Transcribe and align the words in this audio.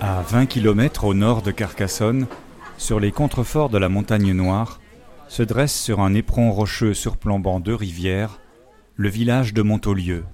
À 0.00 0.22
20 0.22 0.46
km 0.46 1.04
au 1.04 1.14
nord 1.14 1.42
de 1.42 1.50
Carcassonne, 1.50 2.26
sur 2.76 3.00
les 3.00 3.12
contreforts 3.12 3.68
de 3.68 3.78
la 3.78 3.88
montagne 3.88 4.32
Noire, 4.32 4.80
se 5.28 5.42
dresse 5.42 5.74
sur 5.74 6.00
un 6.00 6.14
éperon 6.14 6.52
rocheux 6.52 6.94
surplombant 6.94 7.60
deux 7.60 7.74
rivières, 7.74 8.40
le 8.96 9.08
village 9.08 9.52
de 9.52 9.62
Montaulieu. 9.62 10.24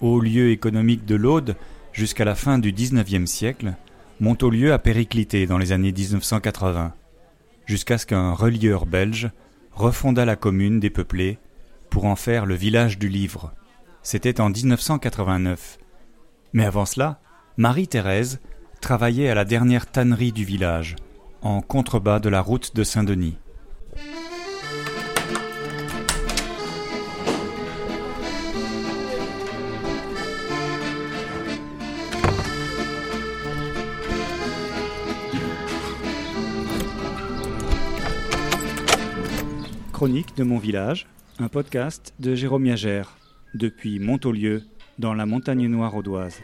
Haut 0.00 0.20
lieu 0.20 0.50
économique 0.50 1.04
de 1.04 1.14
l'Aude 1.14 1.56
jusqu'à 1.92 2.24
la 2.24 2.34
fin 2.34 2.58
du 2.58 2.72
XIXe 2.72 3.30
siècle, 3.30 3.74
Montaulieu 4.20 4.72
a 4.72 4.78
périclité 4.78 5.46
dans 5.46 5.58
les 5.58 5.72
années 5.72 5.92
1980, 5.92 6.92
jusqu'à 7.66 7.98
ce 7.98 8.06
qu'un 8.06 8.32
relieur 8.32 8.86
belge 8.86 9.30
refonda 9.72 10.24
la 10.24 10.36
commune 10.36 10.80
dépeuplée 10.80 11.38
pour 11.90 12.04
en 12.06 12.16
faire 12.16 12.46
le 12.46 12.54
village 12.54 12.98
du 12.98 13.08
livre. 13.08 13.52
C'était 14.02 14.40
en 14.40 14.50
1989. 14.50 15.78
Mais 16.52 16.64
avant 16.64 16.86
cela, 16.86 17.20
Marie-Thérèse 17.56 18.40
travaillait 18.80 19.28
à 19.28 19.34
la 19.36 19.44
dernière 19.44 19.86
tannerie 19.86 20.32
du 20.32 20.44
village, 20.44 20.96
en 21.40 21.60
contrebas 21.60 22.18
de 22.18 22.28
la 22.28 22.40
route 22.40 22.74
de 22.74 22.82
Saint-Denis. 22.82 23.36
Chronique 39.92 40.36
de 40.36 40.42
mon 40.42 40.58
village, 40.58 41.06
un 41.38 41.46
podcast 41.46 42.14
de 42.18 42.34
Jérôme 42.34 42.66
Yagère, 42.66 43.16
depuis 43.54 44.00
Montaulieu, 44.00 44.64
dans 44.98 45.14
la 45.14 45.24
montagne 45.24 45.68
noire 45.68 45.94
audoise. 45.94 46.40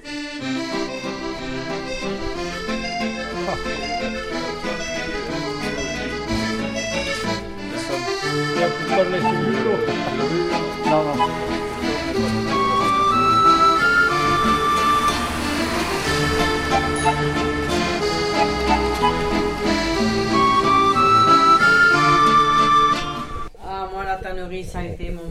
Ah, 23.66 23.88
moi, 23.92 24.04
la 24.04 24.16
tannerie, 24.16 24.64
ça 24.64 24.80
a 24.80 24.84
été 24.84 25.10
mon, 25.10 25.30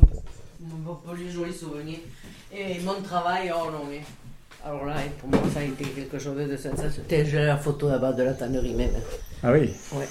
mon 0.86 0.96
plus 0.96 1.32
joli 1.32 1.54
souvenir. 1.54 2.00
Et 2.52 2.80
mon 2.80 3.02
travail, 3.02 3.52
oh 3.56 3.70
non, 3.72 3.86
mais. 3.90 4.02
Alors 4.66 4.86
là, 4.86 4.96
pour 5.20 5.30
moi, 5.30 5.40
ça 5.54 5.60
a 5.60 5.64
été 5.64 5.84
quelque 5.86 6.20
chose 6.20 6.36
de 6.38 6.58
sensationnel. 6.58 7.28
J'ai 7.28 7.46
la 7.46 7.58
photo 7.58 7.90
là-bas 7.90 8.14
de 8.14 8.24
la 8.24 8.34
tannerie 8.34 8.74
même. 8.74 8.92
Ah 9.44 9.52
oui, 9.52 9.74
Ouais. 9.94 10.06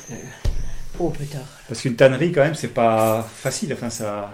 Oh 1.01 1.11
putain. 1.11 1.39
parce 1.69 1.81
qu'une 1.81 1.95
tannerie 1.97 2.33
quand 2.33 2.43
même, 2.43 2.55
c'est 2.55 2.69
pas 2.75 3.23
facile, 3.23 3.73
enfin 3.75 3.91
ça. 3.91 4.31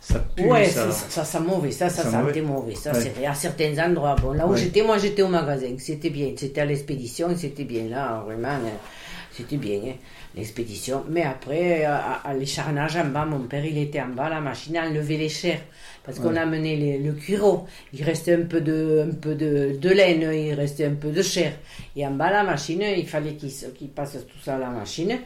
Ça 0.00 0.18
pue, 0.36 0.44
Ouais, 0.44 0.66
ça. 0.68 0.90
ça, 0.92 1.06
ça, 1.08 1.24
ça 1.24 1.40
mauvais, 1.40 1.70
ça, 1.70 1.88
ça 1.88 2.02
Ça 2.02 2.10
sentait 2.10 2.42
mauvais. 2.42 2.42
mauvais. 2.42 2.74
Ça, 2.74 2.92
Ouais. 2.92 3.10
c'est 3.16 3.24
à 3.26 3.34
certains 3.34 3.78
endroits. 3.86 4.14
Bon, 4.20 4.32
là 4.32 4.46
où 4.46 4.50
Ouais. 4.52 4.58
j'étais, 4.58 4.82
moi, 4.82 4.98
j'étais 4.98 5.22
au 5.22 5.28
magasin. 5.28 5.74
C'était 5.78 6.10
bien. 6.10 6.32
C'était 6.36 6.60
à 6.60 6.66
l'expédition, 6.66 7.34
c'était 7.36 7.64
bien. 7.64 7.84
Là, 7.88 8.22
vraiment, 8.26 8.48
euh, 8.48 8.68
c'était 9.32 9.56
bien, 9.56 9.80
hein, 9.86 9.94
l'expédition. 10.36 11.04
Mais 11.08 11.22
après, 11.22 11.84
euh, 11.84 11.88
à, 11.92 12.20
à 12.28 12.34
les 12.34 12.46
charnages 12.46 12.96
en 12.96 13.06
bas, 13.06 13.24
mon 13.24 13.40
père, 13.40 13.64
il 13.64 13.78
était 13.78 14.00
en 14.00 14.08
bas, 14.08 14.28
la 14.28 14.40
machine 14.40 14.76
a 14.76 14.86
enlevé 14.88 15.16
les 15.16 15.28
chairs. 15.28 15.60
Parce 16.04 16.18
qu'on 16.18 16.32
Ouais. 16.32 16.38
a 16.38 16.44
mené 16.46 16.76
les- 16.76 16.98
le 16.98 17.12
cuiro. 17.12 17.66
Il 17.94 18.02
restait 18.02 18.34
un 18.34 18.42
peu, 18.42 18.60
de, 18.60 19.06
un 19.10 19.14
peu 19.14 19.34
de, 19.34 19.76
de 19.80 19.88
laine, 19.88 20.30
il 20.34 20.52
restait 20.52 20.84
un 20.84 20.94
peu 20.94 21.10
de 21.10 21.22
chair. 21.22 21.52
Et 21.96 22.06
en 22.06 22.10
bas, 22.10 22.30
la 22.30 22.42
machine, 22.44 22.82
il 22.96 23.06
fallait 23.06 23.34
qu'il 23.34 23.50
se- 23.50 23.66
qu'il 23.66 23.88
passe 23.88 24.12
tout 24.28 24.38
ça 24.44 24.56
à 24.56 24.58
la 24.58 24.68
machine 24.68 25.18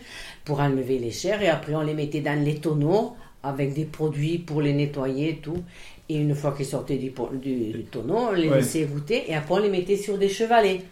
pour 0.44 0.60
enlever 0.60 0.98
les 0.98 1.10
chairs. 1.10 1.42
Et 1.42 1.48
après, 1.48 1.74
on 1.74 1.80
les 1.82 1.94
mettait 1.94 2.20
dans 2.20 2.40
les 2.44 2.56
tonneaux 2.56 3.16
avec 3.42 3.74
des 3.74 3.86
produits 3.86 4.38
pour 4.38 4.62
les 4.62 4.72
nettoyer 4.72 5.30
et 5.30 5.36
tout. 5.36 5.62
Et 6.08 6.16
une 6.16 6.34
fois 6.34 6.52
qu'ils 6.56 6.66
sortaient 6.66 6.96
du, 6.96 7.12
du- 7.42 7.72
du 7.72 7.84
tonneau, 7.84 8.28
on 8.30 8.32
les 8.32 8.48
Ouais. 8.48 8.56
laissait 8.58 8.84
goûter. 8.84 9.24
Et 9.28 9.34
après, 9.34 9.54
on 9.54 9.58
les 9.58 9.68
mettait 9.70 9.96
sur 9.96 10.16
des 10.16 10.28
chevalets. 10.28 10.82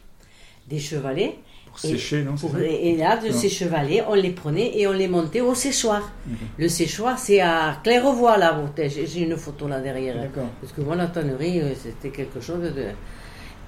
Des 0.69 0.81
chevalets. 0.81 1.37
Pour 1.81 1.91
sécher, 1.91 2.23
non, 2.23 2.35
pour- 2.37 2.57
et 2.59 2.97
là, 2.97 3.17
de 3.19 3.29
Non. 3.29 3.35
ces 3.35 3.49
chevalets, 3.49 4.03
on 4.09 4.15
les 4.15 4.31
prenait 4.31 4.79
et 4.79 4.87
on 4.87 4.93
les 4.93 5.09
montait 5.09 5.41
au 5.43 5.55
séchoir. 5.55 6.11
Mhm. 6.27 6.37
Le 6.59 6.69
séchoir, 6.69 7.19
c'est 7.19 7.41
à 7.41 7.79
Clairevoie, 7.85 8.39
là. 8.39 8.59
J'ai 8.79 9.21
une 9.21 9.37
photo 9.37 9.69
là 9.69 9.81
derrière. 9.81 10.17
Parce 10.61 10.73
que 10.73 10.81
moi, 10.81 10.97
la 10.97 11.07
tannerie, 11.09 11.61
euh, 11.61 11.73
c'était 11.81 12.09
quelque 12.11 12.41
chose 12.41 12.63
de... 12.63 12.85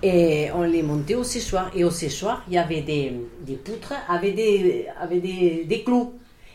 Et 0.03 0.49
on 0.55 0.63
les 0.63 0.83
montait 0.83 1.17
au 1.17 1.25
séchoir. 1.25 1.71
Et 1.75 1.85
au 1.85 1.91
séchoir, 1.91 2.45
il 2.49 2.55
y 2.55 2.59
avait 2.59 2.83
des, 2.83 3.13
des 3.45 3.57
poutres 3.57 3.95
avec 4.09 4.35
des, 4.37 4.87
avec 5.01 5.21
des, 5.23 5.65
des 5.69 5.83
clous. 5.83 6.13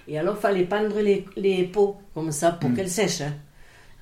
Et 0.08 0.18
alors, 0.18 0.36
il 0.38 0.42
fallait 0.42 0.64
pendre 0.64 1.00
les, 1.02 1.26
les 1.38 1.64
peaux, 1.66 1.98
comme 2.14 2.32
ça, 2.32 2.52
pour 2.54 2.70
Mm. 2.70 2.76
qu'elles 2.76 2.90
sèchent. 2.90 3.22
hein. 3.22 3.34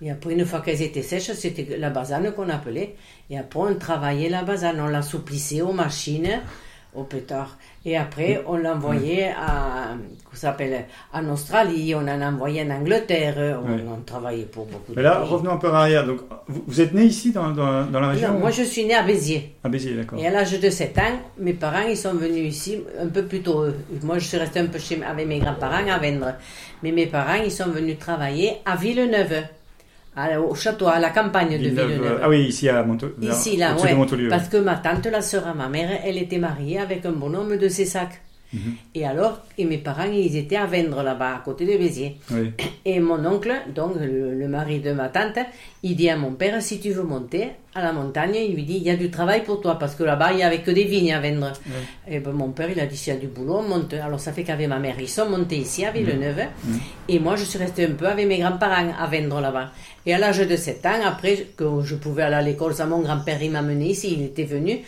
Et 0.03 0.09
après, 0.09 0.33
une 0.33 0.45
fois 0.45 0.61
qu'elles 0.61 0.81
étaient 0.81 1.03
sèches, 1.03 1.31
c'était 1.33 1.77
la 1.77 1.89
basane 1.91 2.31
qu'on 2.31 2.49
appelait. 2.49 2.95
Et 3.29 3.37
après, 3.37 3.59
on 3.59 3.75
travaillait 3.75 4.29
la 4.29 4.43
basane. 4.43 4.79
On 4.79 4.87
l'assouplissait 4.87 5.61
aux 5.61 5.73
machines, 5.73 6.39
au 6.93 7.03
pétard. 7.03 7.57
Et 7.85 7.97
après, 7.97 8.43
on 8.47 8.57
l'envoyait 8.57 9.29
à, 9.29 9.95
qu'on 10.29 10.35
s'appelle, 10.35 10.85
en 11.13 11.27
Australie, 11.29 11.95
on 11.95 12.07
en 12.07 12.21
envoyait 12.21 12.63
en 12.63 12.69
Angleterre. 12.71 13.59
On, 13.63 13.71
Ouais. 13.71 13.83
on 13.87 14.01
travaillait 14.01 14.43
pour 14.45 14.65
beaucoup 14.65 14.91
Mais 14.95 14.97
de 14.97 15.01
là, 15.01 15.15
pays. 15.21 15.29
revenons 15.29 15.51
un 15.51 15.57
peu 15.57 15.69
en 15.69 15.73
arrière. 15.73 16.05
Donc, 16.05 16.19
vous, 16.47 16.63
vous 16.67 16.81
êtes 16.81 16.93
né 16.93 17.03
ici, 17.03 17.31
dans, 17.31 17.49
dans, 17.51 17.85
dans 17.85 17.99
la 17.99 18.09
région 18.09 18.33
Non, 18.33 18.39
moi, 18.39 18.51
je 18.51 18.63
suis 18.63 18.85
née 18.85 18.93
à 18.95 19.03
Béziers. 19.03 19.55
À 19.63 19.69
Béziers, 19.69 19.95
d'accord. 19.95 20.19
Et 20.19 20.27
à 20.27 20.31
l'âge 20.31 20.59
de 20.59 20.69
7 20.69 20.97
ans, 20.99 21.19
mes 21.39 21.53
parents, 21.53 21.87
ils 21.89 21.97
sont 21.97 22.13
venus 22.13 22.53
ici 22.55 22.77
un 22.99 23.07
peu 23.07 23.23
plus 23.23 23.41
tôt. 23.41 23.65
Moi, 24.03 24.19
je 24.19 24.25
suis 24.27 24.37
restée 24.37 24.59
un 24.59 24.67
peu 24.67 24.77
chez, 24.79 25.01
avec 25.03 25.25
mes 25.27 25.39
grands-parents 25.39 25.87
à 25.89 25.97
Vendre. 25.97 26.33
Mais 26.83 26.91
mes 26.91 27.07
parents, 27.07 27.41
ils 27.43 27.51
sont 27.51 27.69
venus 27.69 27.97
travailler 27.99 28.57
à 28.65 28.75
Villeneuve, 28.75 29.43
à- 30.15 30.39
au 30.39 30.53
château, 30.55 30.87
à 30.87 30.99
la 30.99 31.09
campagne 31.09 31.51
de 31.51 31.57
Villeneuve, 31.57 31.87
Villeneuve. 31.91 32.19
Ah 32.23 32.29
oui, 32.29 32.41
ici 32.45 32.67
à 32.69 32.83
Montaulieu. 32.83 33.15
Ici, 33.31 33.57
là, 33.57 33.73
ouais. 33.83 33.95
Parce 34.29 34.47
que 34.49 34.57
ma 34.57 34.75
tante, 34.75 35.05
la 35.07 35.21
sœur 35.21 35.47
à 35.47 35.53
ma 35.53 35.69
mère, 35.69 35.89
elle 36.05 36.17
était 36.17 36.37
mariée 36.37 36.79
avec 36.79 37.05
un 37.05 37.11
bonhomme 37.11 37.57
de 37.57 37.67
Cessac. 38.51 38.65
Mhm. 38.65 38.75
Et 38.95 39.05
alors, 39.05 39.39
et 39.57 39.65
mes 39.65 39.77
parents, 39.77 40.11
ils 40.11 40.35
étaient 40.35 40.57
à 40.57 40.65
Vendre, 40.65 41.03
là-bas, 41.03 41.35
à 41.35 41.39
côté 41.39 41.65
de 41.65 41.77
Béziers. 41.77 42.17
Oui. 42.31 42.51
Et 42.85 42.99
mon 42.99 43.23
oncle, 43.25 43.53
donc 43.75 43.95
le, 43.99 44.33
le 44.33 44.47
mari 44.47 44.79
de 44.79 44.91
ma 44.91 45.09
tante, 45.09 45.37
il 45.83 45.95
dit 45.95 46.09
à 46.09 46.17
mon 46.17 46.33
père, 46.33 46.61
si 46.61 46.79
tu 46.79 46.91
veux 46.91 47.03
monter 47.03 47.49
à 47.73 47.81
la 47.81 47.93
montagne, 47.93 48.35
il 48.35 48.55
lui 48.55 48.63
dit, 48.63 48.77
il 48.77 48.83
y 48.83 48.89
a 48.89 48.95
du 48.95 49.09
travail 49.09 49.43
pour 49.43 49.61
toi, 49.61 49.79
parce 49.79 49.95
que 49.95 50.03
là-bas, 50.03 50.31
il 50.31 50.37
n'y 50.37 50.43
avait 50.43 50.59
que 50.59 50.71
des 50.71 50.83
vignes 50.83 51.13
à 51.13 51.21
vendre. 51.21 51.53
Et 52.07 52.19
ben, 52.19 52.31
mon 52.31 52.49
père, 52.51 52.69
il 52.69 52.79
a 52.79 52.85
dit, 52.85 52.97
s'il 52.97 53.13
y 53.13 53.15
a 53.15 53.19
du 53.19 53.27
boulot, 53.27 53.57
on 53.59 53.63
monte. 53.63 53.93
Alors 53.93 54.19
ça 54.19 54.33
fait 54.33 54.43
qu'avec 54.43 54.67
ma 54.67 54.79
mère, 54.79 54.95
ils 54.99 55.07
sont 55.07 55.29
montés 55.29 55.57
ici, 55.57 55.85
à 55.85 55.91
Villeneuve, 55.91 56.41
et 57.07 57.19
moi, 57.19 57.35
je 57.35 57.45
suis 57.45 57.59
restée 57.59 57.85
un 57.85 57.91
peu 57.93 58.07
avec 58.07 58.27
mes 58.27 58.39
grands-parents 58.39 58.91
à 58.99 59.07
vendre 59.07 59.39
là-bas. 59.39 59.71
Et 60.05 60.13
à 60.13 60.17
l'âge 60.17 60.39
de 60.39 60.55
7 60.55 60.85
ans, 60.87 60.99
après 61.05 61.47
que 61.55 61.81
je 61.83 61.95
pouvais 61.95 62.23
aller 62.23 62.35
à 62.35 62.41
l'école, 62.41 62.73
ça, 62.73 62.85
mon 62.85 63.01
grand-père, 63.01 63.41
il 63.41 63.51
m'a 63.51 63.61
mené 63.61 63.89
ici, 63.89 64.15
il 64.17 64.25
était 64.25 64.45
venu 64.45 64.79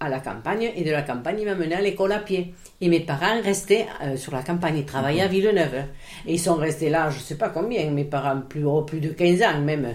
à 0.00 0.08
la 0.08 0.18
campagne, 0.20 0.70
et 0.76 0.82
de 0.84 0.90
la 0.90 1.02
campagne, 1.02 1.36
il 1.40 1.44
m'a 1.46 1.54
mené 1.54 1.74
à 1.74 1.80
l'école 1.80 2.12
à 2.12 2.18
pied. 2.18 2.54
Et 2.80 2.88
mes 2.88 3.00
parents 3.00 3.40
restaient 3.42 3.86
euh, 4.02 4.16
sur 4.16 4.32
la 4.32 4.42
campagne, 4.42 4.78
ils 4.78 4.84
travaillaient 4.84 5.22
à 5.22 5.28
Villeneuve. 5.28 5.84
Et 6.26 6.34
ils 6.34 6.38
sont 6.40 6.56
restés 6.56 6.90
là, 6.90 7.08
je 7.10 7.18
sais 7.20 7.36
pas 7.36 7.48
combien, 7.50 7.88
mes 7.90 8.04
parents, 8.04 8.40
plus, 8.48 8.64
oh, 8.64 8.82
plus 8.82 9.00
de 9.00 9.10
15 9.10 9.42
ans 9.42 9.60
même, 9.60 9.86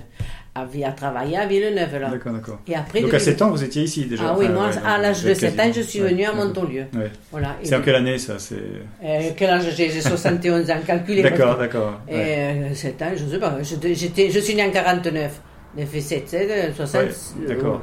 à, 0.55 0.61
à 0.61 0.91
travailler 0.91 1.37
à 1.37 1.45
Villeneuve. 1.45 1.97
Là. 1.99 2.09
D'accord, 2.09 2.33
d'accord. 2.33 2.59
Et 2.67 2.75
après, 2.75 3.01
Donc 3.01 3.11
de- 3.11 3.15
à 3.15 3.19
7 3.19 3.41
ans, 3.41 3.49
vous 3.51 3.63
étiez 3.63 3.83
ici 3.83 4.05
déjà 4.05 4.23
Ah 4.29 4.35
oui, 4.37 4.45
Enfin, 4.45 4.53
moi, 4.53 4.67
ouais, 4.69 4.75
à 4.85 4.97
l'âge 4.97 5.23
de 5.23 5.29
êtes 5.29 5.37
7 5.37 5.59
ans, 5.59 5.71
je 5.75 5.81
suis 5.81 6.01
ouais, 6.01 6.09
venue 6.09 6.23
à 6.25 6.31
d'accord. 6.31 6.45
Montaulieu. 6.45 6.83
Ouais. 6.95 7.11
Voilà. 7.31 7.55
C'est 7.63 7.75
en 7.75 7.81
quelle 7.81 7.95
année 7.95 8.17
ça 8.17 8.39
c'est... 8.39 8.55
euh, 9.03 9.29
quel 9.35 9.49
âge 9.49 9.75
j'ai? 9.75 9.89
J'ai 9.89 10.01
71 10.01 10.71
ans, 10.71 10.75
calculé. 10.85 11.21
D'accord, 11.21 11.57
d'accord. 11.57 11.99
Et 12.07 12.15
ouais. 12.15 12.61
euh, 12.71 12.73
7 12.75 13.01
ans, 13.01 13.11
je 13.15 13.25
sais 13.25 13.39
pas. 13.39 13.57
J'étais- 13.61 14.29
je 14.31 14.39
suis 14.39 14.55
né 14.55 14.63
en 14.65 14.71
49. 14.71 15.41
J'ai 15.77 15.85
fait 15.85 16.01
7, 16.01 16.27
7, 16.27 16.75
60. 16.75 17.01
Ouais, 17.01 17.07
euh, 17.49 17.77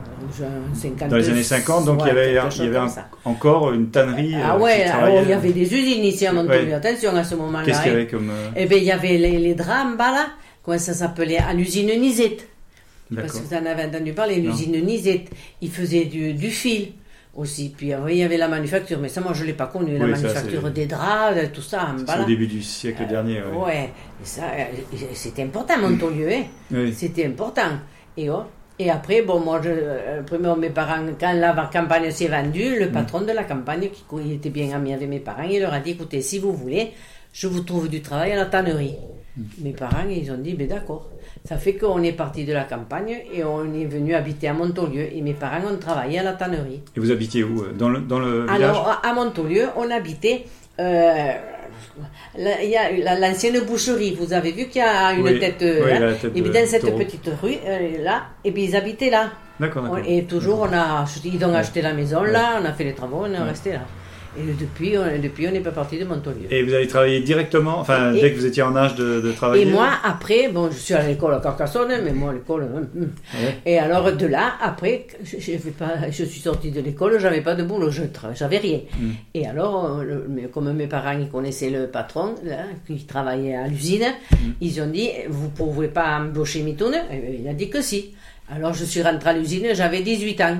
j'ai 0.74 0.80
52, 0.80 1.08
Dans 1.08 1.16
les 1.16 1.28
années 1.30 1.42
50, 1.42 1.84
donc 1.86 2.00
il 2.02 2.08
y 2.08 2.10
avait, 2.10 2.32
il 2.32 2.34
y 2.34 2.76
un- 2.76 2.88
encore 3.24 3.72
une 3.72 3.88
tannerie 3.90 4.34
Ah 4.34 4.56
euh, 4.56 4.58
ouais, 4.58 4.82
alors, 4.82 5.22
il 5.22 5.30
y 5.30 5.32
avait 5.32 5.52
des 5.52 5.62
usines 5.62 6.04
ici 6.04 6.26
à. 6.26 6.34
Ouais. 6.34 6.70
Attention 6.74 7.16
à 7.16 7.24
ce 7.24 7.34
moment-là. 7.36 7.64
Qu'est-ce 7.64 7.82
qu'il 7.82 7.92
y 7.92 7.94
hein. 7.94 7.98
avait 7.98 8.06
comme... 8.06 8.28
euh, 8.28 8.50
Eh 8.56 8.66
bien, 8.66 8.76
il 8.78 8.84
y 8.84 8.92
avait 8.92 9.16
les, 9.16 9.38
les 9.38 9.54
en 9.62 9.96
bas 9.96 10.10
là. 10.12 10.26
Comment 10.62 10.78
ça 10.78 10.92
s'appelait 10.92 11.38
À 11.38 11.54
l'usine 11.54 11.90
Nisette. 11.98 12.46
Parce 13.14 13.32
que 13.32 13.38
vous 13.38 13.54
en 13.54 13.64
avez 13.64 13.84
entendu 13.84 14.12
parler, 14.12 14.36
l'usine 14.36 14.84
Nisette. 14.84 15.30
Ils 15.62 15.70
faisaient 15.70 16.04
du, 16.04 16.34
du 16.34 16.50
fil 16.50 16.88
aussi. 17.38 17.72
Puis 17.76 17.92
après, 17.92 18.14
il 18.14 18.18
y 18.18 18.22
avait 18.24 18.36
la 18.36 18.48
manufacture. 18.48 18.98
Mais 19.00 19.08
ça, 19.08 19.20
moi, 19.20 19.32
je 19.32 19.42
ne 19.42 19.46
l'ai 19.46 19.52
pas 19.54 19.66
connu. 19.66 19.96
La 19.96 20.04
Oui, 20.04 20.10
manufacture 20.10 20.70
des 20.70 20.86
draps, 20.86 21.52
tout 21.52 21.62
ça 21.62 21.86
en 21.90 21.94
bas 21.94 22.04
C'est 22.12 22.18
là. 22.18 22.24
au 22.24 22.26
début 22.26 22.46
du 22.46 22.60
siècle 22.62 23.06
dernier. 23.06 23.40
ouais. 23.42 23.64
Ouais, 23.64 23.90
ça, 24.22 24.42
euh, 24.42 24.96
c'était 25.14 25.42
important, 25.44 25.78
Montaulieu, 25.78 26.28
hein. 26.30 26.42
Oui. 26.72 26.92
C'était 26.92 27.26
important. 27.26 27.70
Et, 28.16 28.28
oh, 28.28 28.42
et 28.78 28.90
après, 28.90 29.22
bon, 29.22 29.40
moi, 29.40 29.60
je, 29.62 29.70
euh, 29.70 30.56
mes 30.56 30.70
parents, 30.70 31.04
quand 31.18 31.32
la 31.32 31.68
campagne 31.72 32.10
s'est 32.10 32.28
vendue, 32.28 32.76
Mm. 32.76 32.80
le 32.84 32.88
patron 32.90 33.20
de 33.22 33.32
la 33.32 33.44
campagne, 33.44 33.88
qui 33.90 34.04
il 34.24 34.32
était 34.34 34.50
bien 34.50 34.74
ami 34.76 34.92
avec 34.92 35.08
mes 35.08 35.20
parents, 35.20 35.42
il 35.48 35.60
leur 35.60 35.72
a 35.72 35.80
dit, 35.80 35.90
écoutez, 35.92 36.20
si 36.20 36.38
vous 36.38 36.52
voulez, 36.52 36.92
je 37.32 37.46
vous 37.46 37.60
trouve 37.60 37.88
du 37.88 38.00
travail 38.02 38.32
à 38.32 38.36
la 38.36 38.46
tannerie. 38.46 38.96
Mes 39.60 39.72
parents, 39.72 40.04
ils 40.10 40.30
ont 40.30 40.38
dit, 40.38 40.54
ben 40.54 40.66
d'accord. 40.68 41.08
Ça 41.44 41.56
fait 41.56 41.74
qu'on 41.74 42.02
est 42.02 42.12
parti 42.12 42.44
de 42.44 42.52
la 42.52 42.64
campagne 42.64 43.16
et 43.32 43.44
on 43.44 43.72
est 43.74 43.84
venu 43.84 44.14
habiter 44.14 44.48
à 44.48 44.52
Montaulieu. 44.52 45.06
Et 45.14 45.20
mes 45.22 45.34
parents 45.34 45.66
ont 45.72 45.76
travaillé 45.78 46.18
à 46.18 46.22
la 46.22 46.32
tannerie. 46.32 46.80
Et 46.96 47.00
vous 47.00 47.10
habitiez 47.10 47.42
où 47.44 47.64
Dans 47.78 47.88
le, 47.88 48.00
dans 48.00 48.18
le 48.18 48.42
village? 48.42 48.60
Alors, 48.62 49.00
à 49.02 49.12
Montaulieu, 49.14 49.66
on 49.76 49.90
habitait... 49.90 50.44
euh, 50.80 51.32
Il 52.36 52.68
y 52.70 52.76
a 52.76 53.18
l'ancienne 53.18 53.60
boucherie, 53.64 54.14
vous 54.18 54.32
avez 54.32 54.52
vu 54.52 54.66
qu'il 54.66 54.80
y 54.82 54.84
a 54.84 55.12
une 55.12 55.22
Oui, 55.22 55.38
tête, 55.38 55.62
euh, 55.62 55.82
oui, 55.84 55.90
là. 55.92 56.00
la 56.00 56.12
tête 56.14 56.32
et 56.36 56.42
puis 56.42 56.50
dans 56.50 56.66
cette 56.66 56.82
taureau. 56.82 56.98
petite 56.98 57.28
rue, 57.42 57.54
euh, 57.66 58.02
là, 58.02 58.22
et 58.44 58.52
puis 58.52 58.64
ils 58.64 58.76
habitaient 58.76 59.10
là. 59.10 59.30
D'accord, 59.60 59.82
d'accord. 59.82 59.98
Et 60.06 60.24
toujours, 60.24 60.60
on 60.60 60.72
a 60.72 61.04
ils 61.24 61.44
ont 61.44 61.54
acheté 61.54 61.82
la 61.82 61.92
maison 61.94 62.22
Ouais. 62.22 62.30
là, 62.32 62.60
on 62.60 62.64
a 62.64 62.72
fait 62.72 62.84
les 62.84 62.94
travaux, 62.94 63.22
on 63.22 63.26
est 63.32 63.38
Ouais. 63.38 63.42
resté 63.48 63.72
là. 63.72 63.80
Et 64.40 64.52
depuis, 64.52 64.96
on, 64.96 65.20
depuis, 65.20 65.48
on 65.48 65.50
n'est 65.50 65.60
pas 65.60 65.72
parti 65.72 65.98
de 65.98 66.04
Montaulieu. 66.04 66.46
Et 66.50 66.62
vous 66.62 66.72
avez 66.72 66.86
travaillé 66.86 67.20
directement, 67.20 67.78
enfin, 67.80 68.12
Et- 68.14 68.20
dès 68.20 68.32
que 68.32 68.36
vous 68.38 68.46
étiez 68.46 68.62
en 68.62 68.76
âge 68.76 68.94
de, 68.94 69.20
de 69.20 69.32
travailler 69.32 69.62
Et 69.64 69.66
moi, 69.70 69.88
après, 70.04 70.48
bon, 70.48 70.70
je 70.70 70.76
suis 70.76 70.94
à 70.94 71.02
l'école 71.06 71.34
à 71.34 71.40
Carcassonne, 71.40 71.90
mais 72.04 72.12
moi, 72.12 72.32
l'école. 72.32 72.68
Ouais. 72.94 73.58
Et 73.66 73.78
alors, 73.78 74.12
de 74.12 74.26
là, 74.26 74.52
après, 74.62 75.06
je, 75.24 75.36
pas, 75.70 76.08
je 76.10 76.24
suis 76.24 76.40
sortie 76.40 76.70
de 76.70 76.80
l'école, 76.80 77.18
j'avais 77.18 77.40
pas 77.40 77.54
de 77.54 77.64
boulot, 77.64 77.90
je 77.90 78.02
j'avais 78.34 78.58
rien. 78.58 78.80
Mm. 78.98 79.08
Et 79.34 79.46
alors, 79.46 79.98
euh, 80.00 80.04
le- 80.04 80.48
comme 80.48 80.72
mes 80.72 80.86
parents, 80.86 81.18
ils 81.18 81.28
connaissaient 81.28 81.70
le 81.70 81.86
patron, 81.88 82.34
là, 82.44 82.64
qui 82.86 83.04
travaillait 83.04 83.56
à 83.56 83.66
l'usine, 83.66 84.06
Mm. 84.30 84.36
ils 84.60 84.80
ont 84.80 84.86
dit, 84.90 85.10
vous 85.28 85.48
pouvez 85.48 85.88
pas 85.88 86.18
embaucher 86.18 86.62
Mitoune 86.62 86.94
Et 87.12 87.40
Il 87.40 87.48
a 87.48 87.54
dit 87.54 87.68
que 87.70 87.80
si. 87.82 88.14
Alors, 88.54 88.72
je 88.72 88.84
suis 88.84 89.02
rentrée 89.02 89.30
à 89.30 89.32
l'usine, 89.34 89.66
j'avais 89.74 90.00
18 90.00 90.40
ans. 90.40 90.56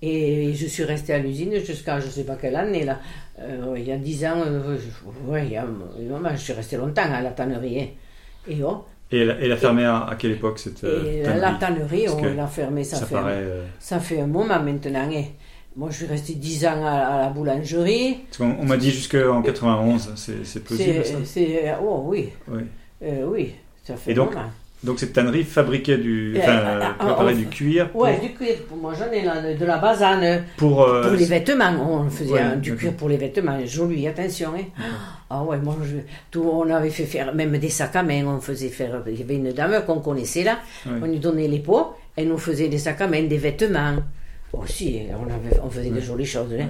Et 0.00 0.54
je 0.54 0.66
suis 0.66 0.84
restée 0.84 1.12
à 1.14 1.18
l'usine 1.18 1.54
jusqu'à 1.64 1.98
je 1.98 2.06
sais 2.08 2.24
pas 2.24 2.36
quelle 2.36 2.54
année, 2.56 2.84
là. 2.84 3.00
Euh, 3.40 3.74
il 3.76 3.84
y 3.84 3.92
a 3.92 3.96
10 3.96 4.24
ans, 4.26 4.42
euh, 4.46 4.76
je, 4.78 5.30
ouais, 5.30 5.46
il 5.46 5.52
y 5.52 5.56
a, 5.56 5.64
vraiment, 6.08 6.30
je 6.32 6.36
suis 6.40 6.52
restée 6.52 6.76
longtemps 6.76 7.02
à 7.12 7.20
la 7.20 7.30
tannerie. 7.30 7.80
hein. 7.80 7.86
Et 8.48 8.62
oh, 8.62 8.84
Et 9.10 9.18
elle, 9.20 9.36
elle 9.40 9.52
a 9.52 9.56
fermé 9.56 9.84
à, 9.84 10.04
à 10.04 10.14
quelle 10.16 10.32
époque 10.32 10.58
cette 10.60 10.84
euh, 10.84 11.20
et 11.20 11.22
tannerie 11.24 11.40
la 11.40 11.52
tannerie, 11.54 12.04
Parce 12.06 12.16
on 12.22 12.34
l'a 12.34 12.46
fermée, 12.46 12.84
ça, 12.84 12.96
Ça 12.96 13.06
fait, 13.06 13.14
paraît. 13.14 13.32
euh, 13.38 13.64
ça 13.80 13.98
fait 13.98 14.20
un 14.20 14.26
moment 14.28 14.60
maintenant. 14.62 15.08
hein. 15.12 15.24
Moi, 15.76 15.90
je 15.90 15.96
suis 15.96 16.06
restée 16.06 16.34
10 16.34 16.64
ans 16.66 16.84
à, 16.84 16.90
à 16.90 17.20
la 17.22 17.28
boulangerie. 17.30 18.18
parce 18.28 18.40
on 18.40 18.64
m'a 18.66 18.76
dit 18.76 18.90
jusqu'en 18.90 19.42
91, 19.42 20.12
c'est 20.16 20.64
plausible 20.64 21.04
ça? 21.04 21.14
oh 21.82 22.02
oui, 22.06 22.30
Oui. 22.48 22.62
oui, 23.02 23.54
ça 23.84 23.96
fait 23.96 24.12
Et 24.12 24.14
donc, 24.14 24.34
moment. 24.34 24.46
Donc 24.84 25.00
cette 25.00 25.12
tannerie 25.12 25.42
fabriquait 25.42 25.98
du, 25.98 26.36
Euh, 26.36 26.40
enfin, 26.40 26.52
euh, 26.52 26.80
préparait 26.98 27.34
du 27.34 27.46
cuir 27.46 27.88
pour, 27.90 28.02
Ouais, 28.02 28.18
du 28.20 28.32
cuir. 28.32 28.54
Pour 28.68 28.76
moi, 28.76 28.92
j'en 28.96 29.10
ai 29.10 29.22
là, 29.22 29.52
de 29.54 29.64
la 29.64 29.78
basane. 29.78 30.44
pour, 30.56 30.82
euh, 30.82 31.02
Pour 31.08 31.16
les 31.16 31.24
vêtements, 31.24 31.74
on 32.04 32.08
faisait 32.08 32.32
Ouais, 32.32 32.40
hein, 32.40 32.56
du 32.56 32.76
cuir 32.76 32.92
pour 32.92 33.08
les 33.08 33.16
vêtements, 33.16 33.58
joli, 33.66 34.06
attention. 34.06 34.50
Hein. 34.56 34.82
Ah 35.30 35.42
ouais, 35.42 35.56
moi, 35.58 35.76
je- 35.84 35.96
tout, 36.30 36.48
on 36.48 36.70
avait 36.70 36.90
fait 36.90 37.06
faire 37.06 37.34
même 37.34 37.58
des 37.58 37.68
sacs 37.70 37.96
à 37.96 38.02
main, 38.04 38.24
on 38.24 38.40
faisait 38.40 38.68
faire, 38.68 39.02
il 39.08 39.18
y 39.18 39.22
avait 39.22 39.34
une 39.34 39.52
dame 39.52 39.82
qu'on 39.84 39.98
connaissait 39.98 40.44
là, 40.44 40.58
Ouais. 40.86 40.92
on 41.02 41.06
lui 41.06 41.18
donnait 41.18 41.48
les 41.48 41.58
pots, 41.58 41.88
elle 42.16 42.28
nous 42.28 42.38
faisait 42.38 42.68
des 42.68 42.78
sacs 42.78 43.00
à 43.00 43.08
main, 43.08 43.24
des 43.24 43.36
vêtements. 43.36 43.96
Aussi, 44.52 45.00
on, 45.10 45.24
avait, 45.26 45.60
on 45.62 45.68
faisait 45.68 45.90
de 45.90 46.00
jolies 46.00 46.24
choses. 46.24 46.54
Hein. 46.58 46.68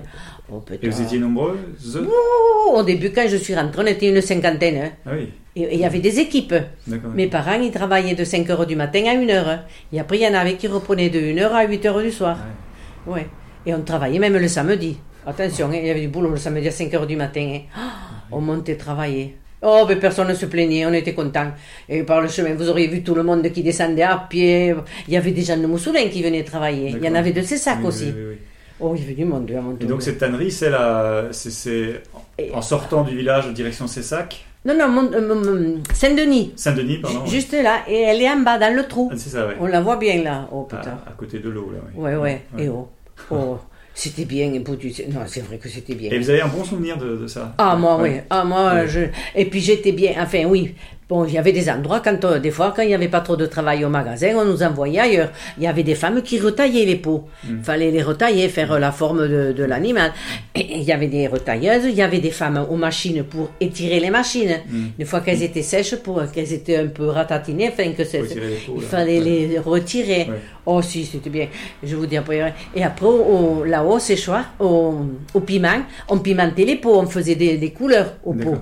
Oh, 0.52 0.62
Et 0.82 0.88
vous 0.88 1.00
étiez 1.02 1.18
nombreuses 1.20 1.96
Ouh, 1.96 2.72
au 2.76 2.82
début, 2.82 3.10
quand 3.12 3.26
je 3.28 3.36
suis 3.36 3.54
rentrée, 3.54 3.82
on 3.82 3.86
était 3.86 4.08
une 4.08 4.20
cinquantaine. 4.20 4.76
hein. 4.78 4.90
Ah 5.06 5.10
oui, 5.16 5.28
Et 5.54 5.74
il 5.74 5.80
y 5.80 5.84
avait 5.84 6.00
des 6.00 6.18
équipes. 6.18 6.54
Mes 7.14 7.28
parents, 7.28 7.60
ils 7.60 7.70
travaillaient 7.70 8.14
de 8.16 8.24
5 8.24 8.50
heures 8.50 8.66
du 8.66 8.74
matin 8.74 9.04
à 9.06 9.12
1 9.12 9.28
heure. 9.30 9.60
Et 9.92 10.00
après, 10.00 10.18
il 10.18 10.22
y 10.22 10.26
en 10.26 10.34
avait 10.34 10.56
qui 10.56 10.66
reprenaient 10.66 11.08
de 11.10 11.20
1 11.20 11.38
heure 11.38 11.54
à 11.54 11.64
8 11.64 11.86
heures 11.86 12.02
du 12.02 12.10
soir. 12.10 12.38
Ouais. 13.06 13.26
Et 13.64 13.72
on 13.72 13.82
travaillait 13.82 14.18
même 14.18 14.36
le 14.36 14.48
samedi. 14.48 14.98
Attention, 15.24 15.68
hein, 15.68 15.74
il 15.80 15.86
y 15.86 15.90
avait 15.90 16.00
du 16.00 16.08
boulot 16.08 16.30
le 16.30 16.36
samedi 16.36 16.66
à 16.66 16.70
5 16.72 16.92
heures 16.94 17.06
du 17.06 17.14
matin. 17.16 17.40
hein. 17.54 17.60
Ah, 17.76 17.80
on 18.32 18.40
montait 18.40 18.76
travailler. 18.76 19.36
Oh, 19.62 19.84
mais 19.88 19.96
personne 19.96 20.28
ne 20.28 20.34
se 20.34 20.46
plaignait, 20.46 20.86
on 20.86 20.92
était 20.92 21.14
contents. 21.14 21.50
Et 21.88 22.02
par 22.04 22.20
le 22.20 22.28
chemin, 22.28 22.54
vous 22.54 22.68
auriez 22.68 22.86
vu 22.86 23.02
tout 23.02 23.14
le 23.14 23.22
monde 23.24 23.50
qui 23.50 23.62
descendait 23.62 24.02
à 24.02 24.24
pied. 24.30 24.74
Il 25.08 25.14
y 25.14 25.16
avait 25.16 25.32
des 25.32 25.42
gens 25.42 25.56
de 25.56 25.66
Moussoulin 25.66 26.08
qui 26.08 26.22
venaient 26.22 26.44
travailler. 26.44 26.90
Il 26.96 27.04
y 27.04 27.08
en 27.08 27.14
avait 27.14 27.32
de 27.32 27.42
ces 27.42 27.56
sacs 27.56 27.78
Oui, 27.78 27.82
oui, 27.82 27.88
aussi. 27.88 28.04
oui, 28.06 28.22
oui. 28.30 28.36
Oh, 28.80 28.94
il 28.94 29.00
y 29.00 29.04
avait 29.04 29.14
du 29.14 29.24
monde 29.24 29.50
Et 29.80 29.84
donc 29.86 30.02
cette 30.02 30.18
tannerie, 30.18 30.52
c'est 30.52 30.70
la, 30.70 31.24
c'est- 31.32 32.00
en 32.54 32.62
sortant 32.62 33.02
du 33.02 33.16
village 33.16 33.52
direction 33.52 33.88
Cessac, 33.88 34.44
Non, 34.64 34.74
non, 34.74 35.10
euh, 35.12 35.34
Mont- 35.34 35.82
Saint-Denis. 35.92 36.52
Saint-Denis, 36.54 36.98
pardon. 36.98 37.24
Ju- 37.26 37.32
Juste 37.36 37.52
là. 37.54 37.78
Et 37.88 38.02
elle 38.02 38.20
est 38.22 38.28
en 38.30 38.38
bas, 38.40 38.58
dans 38.58 38.72
le 38.74 38.84
trou. 38.86 39.08
Ah, 39.12 39.16
c'est 39.16 39.30
ça, 39.30 39.46
ouais. 39.46 39.54
On 39.60 39.66
la 39.66 39.80
voit 39.80 39.96
bien 39.96 40.22
là. 40.22 40.48
Oh 40.52 40.68
À, 40.70 40.76
putain. 40.76 40.98
à 41.06 41.12
côté 41.16 41.38
de 41.40 41.48
l'eau, 41.48 41.70
là. 41.72 41.78
oui. 41.96 42.02
Ouais, 42.04 42.16
ouais. 42.16 42.42
Et 42.58 42.68
oh. 42.68 42.88
Oh. 43.32 43.58
C'était 44.00 44.26
bien. 44.26 44.52
et 44.54 44.60
Boudu- 44.60 44.94
Non, 45.12 45.22
c'est 45.26 45.40
vrai 45.40 45.58
que 45.58 45.68
c'était 45.68 45.96
bien. 45.96 46.12
Et 46.12 46.18
vous 46.20 46.30
avez 46.30 46.40
un 46.40 46.46
bon 46.46 46.62
souvenir 46.62 46.96
de, 46.98 47.16
de 47.16 47.26
ça? 47.26 47.52
Ah, 47.58 47.74
moi, 47.74 47.96
Ouais. 48.00 48.10
oui. 48.18 48.20
Ah, 48.30 48.44
moi, 48.44 48.74
Ouais. 48.74 48.88
je... 48.88 49.00
Et 49.34 49.44
puis 49.46 49.58
j'étais 49.60 49.90
bien. 49.90 50.12
Enfin, 50.20 50.44
oui. 50.44 50.76
Bon, 51.08 51.24
il 51.24 51.32
y 51.32 51.38
avait 51.38 51.52
des 51.52 51.70
endroits, 51.70 52.00
quand 52.04 52.22
euh, 52.26 52.38
des 52.38 52.50
fois, 52.50 52.74
quand 52.76 52.82
il 52.82 52.88
n'y 52.88 52.94
avait 52.94 53.08
pas 53.08 53.20
trop 53.22 53.34
de 53.34 53.46
travail 53.46 53.82
au 53.82 53.88
magasin, 53.88 54.32
on 54.36 54.44
nous 54.44 54.62
envoyait 54.62 55.00
ailleurs. 55.00 55.30
Il 55.56 55.64
y 55.64 55.66
avait 55.66 55.82
des 55.82 55.94
femmes 55.94 56.20
qui 56.20 56.38
retaillaient 56.38 56.84
les 56.84 56.96
peaux. 56.96 57.24
Mm. 57.44 57.48
Il 57.60 57.64
fallait 57.64 57.90
les 57.90 58.02
retailler, 58.02 58.48
faire 58.50 58.72
euh, 58.72 58.78
la 58.78 58.92
forme 58.92 59.26
de, 59.26 59.52
de 59.52 59.64
l'animal. 59.64 60.12
Il 60.54 60.82
y 60.82 60.92
avait 60.92 61.06
des 61.06 61.26
retailleuses, 61.26 61.84
il 61.88 61.94
y 61.94 62.02
avait 62.02 62.18
des 62.18 62.30
femmes 62.30 62.66
aux 62.68 62.76
machines 62.76 63.22
pour 63.24 63.48
étirer 63.58 64.00
les 64.00 64.10
machines. 64.10 64.56
Mm. 64.68 64.86
Une 64.98 65.06
fois 65.06 65.20
qu'elles 65.22 65.42
étaient 65.42 65.62
sèches, 65.62 65.96
pour 65.96 66.20
qu'elles 66.30 66.52
étaient 66.52 66.76
un 66.76 66.88
peu 66.88 67.06
ratatinées, 67.06 67.70
enfin 67.72 67.90
que 67.92 68.04
c'est- 68.04 68.18
peaux, 68.66 68.74
il 68.76 68.82
fallait 68.82 69.18
Ouais. 69.18 69.24
les 69.48 69.58
retirer. 69.58 70.26
Ouais. 70.28 70.40
Oh 70.66 70.82
si, 70.82 71.06
c'était 71.06 71.30
bien. 71.30 71.46
Je 71.82 71.96
vous 71.96 72.04
dis 72.04 72.18
après. 72.18 72.52
Et 72.76 72.84
après, 72.84 73.06
au- 73.06 73.64
là-haut, 73.64 73.98
c'est 73.98 74.16
choix, 74.16 74.44
au, 74.60 74.96
au 75.32 75.40
piment, 75.40 75.80
on 76.10 76.18
pimentait 76.18 76.66
les 76.66 76.76
peaux, 76.76 76.98
on 76.98 77.06
faisait 77.06 77.34
des, 77.36 77.56
des 77.56 77.70
couleurs 77.70 78.16
aux 78.24 78.34
peaux. 78.34 78.58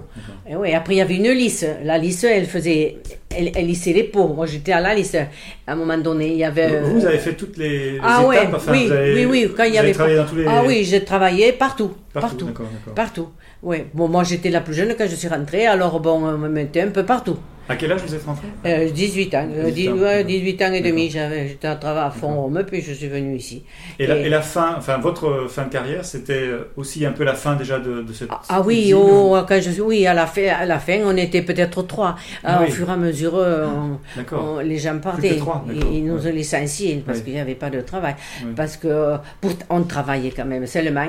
Et 0.49 0.55
ouais, 0.55 0.73
après, 0.75 0.95
il 0.95 0.99
y 0.99 1.01
avait 1.01 1.17
une 1.17 1.31
lisse. 1.33 1.67
La 1.83 1.99
lisse, 1.99 2.25
elle 2.37 2.47
faisait, 2.47 2.99
elle, 3.35 3.53
elle 3.55 3.67
lissait 3.67 3.93
les 3.93 4.05
peaux. 4.05 4.29
Moi, 4.29 4.47
j'étais 4.47 4.73
à 4.73 4.81
la 4.81 4.95
lisse. 4.95 5.15
À 5.15 5.73
un 5.73 5.77
moment 5.77 5.99
donné, 5.99 6.29
il 6.29 6.37
y 6.39 6.45
avait. 6.45 6.81
Vous, 6.81 7.01
vous 7.01 7.07
avez 7.07 7.19
fait 7.19 7.35
toutes 7.35 7.57
les, 7.57 7.93
les 7.93 7.99
ah 8.03 8.19
étapes 8.21 8.29
ouais, 8.29 8.49
enfin, 8.55 8.73
oui, 8.73 8.87
vous 8.87 8.93
avez, 8.93 9.27
oui, 9.27 9.45
oui, 9.45 9.53
quand 9.57 9.65
il 9.65 9.75
y 9.75 9.79
avait 9.79 9.93
travaillé 9.93 10.17
dans 10.17 10.27
tous 10.27 10.37
les... 10.37 10.47
Ah 10.47 10.63
oui, 10.67 10.85
j'ai 10.85 11.05
travaillé 11.05 11.53
partout, 11.53 11.93
Partout, 12.13 12.29
partout, 12.29 12.45
d'accord, 12.47 12.67
d'accord. 12.73 12.95
partout. 12.95 13.29
Ouais. 13.63 13.87
Bon, 13.95 14.09
moi, 14.09 14.25
j'étais 14.25 14.51
la 14.51 14.61
plus 14.61 14.75
jeune 14.75 14.95
quand 14.97 15.07
je 15.09 15.15
suis 15.15 15.29
rentrée, 15.29 15.67
alors 15.67 15.99
bon, 16.01 16.25
on 16.25 16.39
me 16.39 16.49
mettait 16.49 16.83
un 16.83 16.89
peu 16.91 17.05
partout. 17.05 17.37
À 17.69 17.75
quel 17.75 17.91
âge 17.91 18.01
vous 18.07 18.15
êtes 18.15 18.25
rentré 18.25 18.47
Euh, 18.65 18.89
18 18.91 19.35
ans, 19.35 19.49
euh, 19.53 19.65
18 19.71 19.73
dix- 19.73 19.89
ans, 19.89 19.93
ouais, 19.95 20.01
d'accord. 20.19 20.25
18 20.27 20.63
ans 20.63 20.73
et 20.73 20.81
demi, 20.83 21.11
j'avais, 21.11 21.49
j'étais 21.49 21.67
à 21.67 21.75
travail 21.75 22.05
à 22.05 22.11
fond 22.11 22.33
Rome, 22.43 22.63
puis 22.67 22.81
je 22.81 22.93
suis 22.93 23.09
venue 23.09 23.35
ici. 23.37 23.65
et 23.99 24.07
la, 24.07 24.17
Et- 24.19 24.27
et 24.27 24.29
la 24.29 24.41
fin, 24.41 24.77
enfin 24.79 24.99
votre 24.99 25.47
fin 25.49 25.65
de 25.65 25.71
carrière, 25.71 26.05
c'était 26.05 26.49
aussi 26.77 27.05
un 27.05 27.11
peu 27.13 27.25
la 27.25 27.35
fin 27.35 27.57
déjà 27.57 27.81
de, 27.81 28.03
de 28.03 28.13
cette. 28.13 28.29
Ah, 28.31 28.41
ah 28.49 28.63
oui, 28.63 28.93
oh, 28.95 29.37
quand 29.49 29.61
je 29.61 29.81
oui, 29.83 30.07
à 30.07 30.15
la 30.15 30.27
fin, 30.27 30.47
à 30.49 30.65
la 30.65 30.79
fin, 30.79 31.01
on 31.05 31.17
était 31.17 31.43
peut-être 31.43 31.83
trois. 31.83 32.15
Ah 32.45 32.61
Euh. 32.63 32.67
Au 32.67 32.71
fur 32.71 32.89
et 32.89 32.93
à 32.93 32.97
mesure, 32.97 33.35
euh, 33.37 33.67
on- 33.67 34.37
on- 34.37 34.59
les 34.61 34.79
gens 34.79 34.99
partaient. 34.99 35.37
trois, 35.37 35.65
ils, 35.93 36.05
nous 36.05 36.19
ouais. 36.25 36.31
ont 36.31 36.35
licenciés 36.35 37.03
parce 37.05 37.19
Oui. 37.19 37.25
qu'il 37.25 37.35
n'y 37.35 37.41
avait 37.41 37.55
pas 37.57 37.71
de 37.71 37.81
travail. 37.81 38.15
Oui. 38.45 38.53
Parce 38.55 38.77
que 38.77 38.87
euh, 38.89 39.17
pour, 39.41 39.51
on 39.71 39.83
travaillait 39.83 40.31
quand 40.31 40.45
même 40.47 40.67
seulement. 40.67 41.09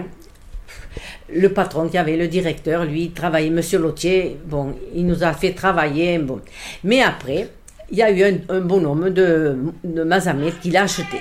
Le 1.33 1.49
patron 1.49 1.87
qui 1.89 1.97
avait 1.97 2.17
le 2.17 2.27
directeur, 2.27 2.85
lui, 2.85 3.03
il 3.05 3.11
travaillait, 3.11 3.49
Monsieur 3.49 3.79
Lautier, 3.79 4.37
bon, 4.45 4.75
il 4.95 5.05
nous 5.05 5.23
a 5.23 5.33
fait 5.33 5.53
travailler, 5.53 6.17
bon. 6.19 6.39
Mais 6.83 7.01
après, 7.01 7.49
il 7.91 7.97
y 7.97 8.01
a 8.03 8.11
eu 8.11 8.23
un, 8.23 8.37
un 8.55 8.61
bonhomme 8.61 9.09
de, 9.09 9.57
de 9.83 10.03
Mazamet 10.03 10.51
qui 10.61 10.71
l'a 10.71 10.83
acheté. 10.83 11.19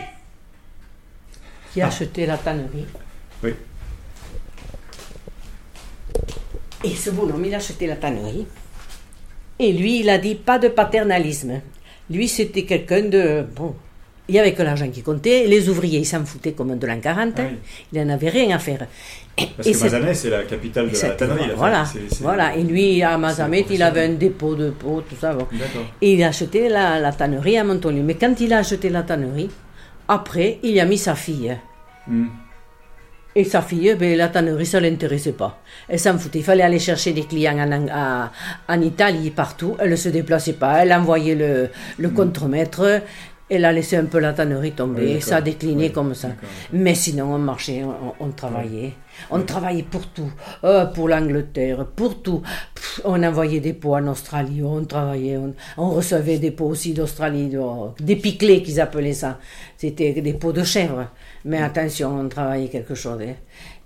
Qui 1.73 1.81
a 1.83 1.87
Ah. 1.87 1.89
acheté 1.89 2.27
la 2.27 2.39
tannerie. 2.39 2.87
Oui. 3.43 3.53
Et 6.85 6.95
ce 6.95 7.11
bonhomme, 7.11 7.45
il 7.45 7.55
a 7.55 7.59
acheté 7.59 7.87
la 7.87 7.97
tannerie. 7.97 8.47
Et 9.59 9.73
lui, 9.73 10.01
il 10.01 10.11
a 10.11 10.19
dit 10.19 10.35
pas 10.35 10.59
de 10.59 10.69
paternalisme. 10.69 11.61
Lui, 12.11 12.29
c'était 12.29 12.65
quelqu'un 12.65 13.03
de. 13.03 13.45
Bon, 13.57 13.75
il 14.29 14.33
n'y 14.33 14.39
avait 14.41 14.55
que 14.55 14.63
l'argent 14.63 14.89
qui 14.91 15.03
comptait. 15.03 15.47
Les 15.47 15.69
ouvriers, 15.69 16.01
ils 16.01 16.07
s'en 16.07 16.25
foutaient 16.25 16.53
comme 16.53 16.77
de 16.79 16.87
l'an 16.87 16.99
40. 17.01 17.35
Ah 17.37 17.43
hein. 17.43 17.47
oui. 17.51 17.59
Il 17.93 18.03
n'en 18.03 18.15
avait 18.15 18.29
rien 18.29 18.57
à 18.57 18.59
faire. 18.59 18.87
Parce 19.57 19.69
Et 19.69 19.73
que 19.73 19.79
Mazamet, 19.79 20.15
c'est 20.15 20.31
la 20.31 20.43
capitale 20.45 20.91
de 20.91 20.97
la 20.97 21.11
tannerie. 21.11 21.49
là. 21.49 21.55
Voilà, 21.57 21.85
voilà. 22.21 22.57
Et 22.57 22.63
lui, 22.63 23.03
à 23.03 23.17
Mazamet, 23.19 23.67
il 23.71 23.83
avait 23.83 24.05
un 24.05 24.15
dépôt 24.15 24.55
de 24.55 24.71
peau, 24.71 25.03
tout 25.09 25.17
ça. 25.21 25.35
bon. 25.35 25.47
Et 26.01 26.15
il 26.15 26.23
a 26.23 26.29
acheté 26.29 26.69
la, 26.69 26.99
la 26.99 27.13
tannerie 27.13 27.59
à 27.59 27.65
Montaulieu. 27.65 28.03
Mais 28.03 28.15
quand 28.15 28.35
il 28.41 28.53
a 28.53 28.59
acheté 28.59 28.89
la 28.89 29.03
tannerie, 29.03 29.51
après, 30.09 30.59
il 30.63 30.73
y 30.73 30.81
a 30.81 30.85
mis 30.87 30.99
sa 30.99 31.15
fille. 31.15 31.57
Hmm. 32.07 32.27
Et 33.35 33.45
sa 33.45 33.61
fille, 33.61 33.95
ben, 34.01 34.17
la 34.17 34.29
tannerie, 34.29 34.65
ça 34.65 34.81
ne 34.81 34.89
l'intéressait 34.89 35.33
pas. 35.33 35.61
Elle 35.89 35.99
s'en 35.99 36.17
foutait. 36.17 36.39
Il 36.39 36.45
fallait 36.45 36.63
aller 36.63 36.79
chercher 36.79 37.13
des 37.13 37.25
clients 37.25 37.59
en, 38.69 38.81
Italie, 38.81 39.31
partout. 39.31 39.77
Elle 39.79 39.91
ne 39.91 39.97
se 39.97 40.09
déplaçait 40.09 40.55
pas. 40.55 40.83
Elle 40.83 40.93
envoyait 40.95 41.35
le, 41.35 41.69
le 41.99 42.09
contremaître. 42.09 43.03
Elle 43.49 43.65
a 43.65 43.73
laissé 43.73 43.97
un 43.97 44.07
peu 44.07 44.19
la 44.19 44.33
tannerie 44.33 44.73
tomber. 44.73 45.15
Oui, 45.15 45.21
ça 45.23 45.37
a 45.37 45.41
décliné 45.41 45.85
Oui, 45.87 45.93
comme 45.93 46.15
ça. 46.15 46.29
Mais 46.73 46.97
sinon, 46.97 47.33
on 47.35 47.39
marchait, 47.39 47.85
on, 47.85 48.25
on 48.25 48.31
travaillait. 48.31 48.93
On 49.31 49.41
travaillait 49.43 49.85
pour 49.85 50.05
tout, 50.09 50.31
euh, 50.65 50.85
pour 50.87 51.09
l'Angleterre, 51.09 51.87
pour 51.95 52.21
tout. 52.23 52.43
Pff, 52.75 53.01
on 53.05 53.23
envoyait 53.23 53.61
des 53.61 53.73
pots 53.73 53.95
en 53.95 54.09
Australie, 54.09 54.63
on 54.65 54.85
travaillait, 54.85 55.37
on, 55.37 55.55
on 55.79 55.91
recevait 55.91 56.39
des 56.39 56.51
pots 56.51 56.67
aussi 56.67 56.93
d'Australie, 56.93 57.49
de- 57.49 57.61
des 58.03 58.17
piclés 58.17 58.63
qu'ils 58.65 58.81
appelaient 58.81 59.13
ça. 59.13 59.39
C'était 59.79 60.13
des 60.21 60.35
pots 60.35 60.53
de 60.53 60.65
chèvre. 60.65 61.07
Mais 61.45 61.63
attention, 61.63 62.19
on 62.19 62.29
travaillait 62.29 62.69
quelque 62.69 62.95
chose. 62.97 63.21
hein. 63.23 63.35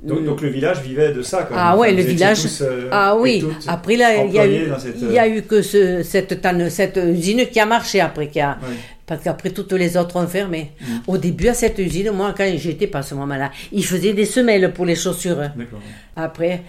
Donc, 0.03 0.25
donc 0.25 0.41
le 0.41 0.49
village 0.49 0.81
vivait 0.81 1.13
de 1.13 1.21
ça 1.21 1.43
quand 1.43 1.55
même. 1.55 1.63
Ah 1.67 1.77
ouais, 1.77 1.89
Enfin, 1.89 1.97
le 1.99 2.03
village. 2.03 2.41
tous, 2.43 2.63
euh, 2.63 2.89
ah 2.91 3.17
oui. 3.17 3.45
Après 3.67 3.97
là, 3.97 4.25
il 4.25 4.33
y 4.33 4.39
a 4.39 4.47
eu, 4.47 4.67
dans 4.67 4.79
cette, 4.79 4.97
il 5.01 5.13
y 5.13 5.19
a 5.19 5.29
eu 5.29 5.43
que 5.43 5.61
ce, 5.61 6.03
cette 6.03 6.97
usine 6.97 7.47
qui 7.53 7.61
a 7.61 7.67
marché 7.67 8.01
après, 8.01 8.29
qui 8.29 8.41
a, 8.41 8.57
Oui. 8.63 8.75
parce 9.05 9.23
qu'après 9.23 9.51
toutes 9.51 9.73
les 9.73 9.97
autres 9.99 10.17
ont 10.17 10.27
fermé. 10.27 10.71
Mm. 10.81 10.85
Au 11.07 11.19
début 11.19 11.49
à 11.49 11.55
cette 11.55 11.79
usine, 11.79 12.13
moi 12.13 12.35
quand 12.35 12.51
j'étais 12.57 12.87
pas 12.87 13.01
à 13.01 13.03
ce 13.03 13.15
moment-là, 13.15 13.51
ils 13.73 13.85
faisaient 13.85 14.15
des 14.15 14.25
semelles 14.25 14.73
pour 14.73 14.87
les 14.87 14.95
chaussures. 14.97 15.37
D'accord. 15.37 15.81
Après, 16.17 16.63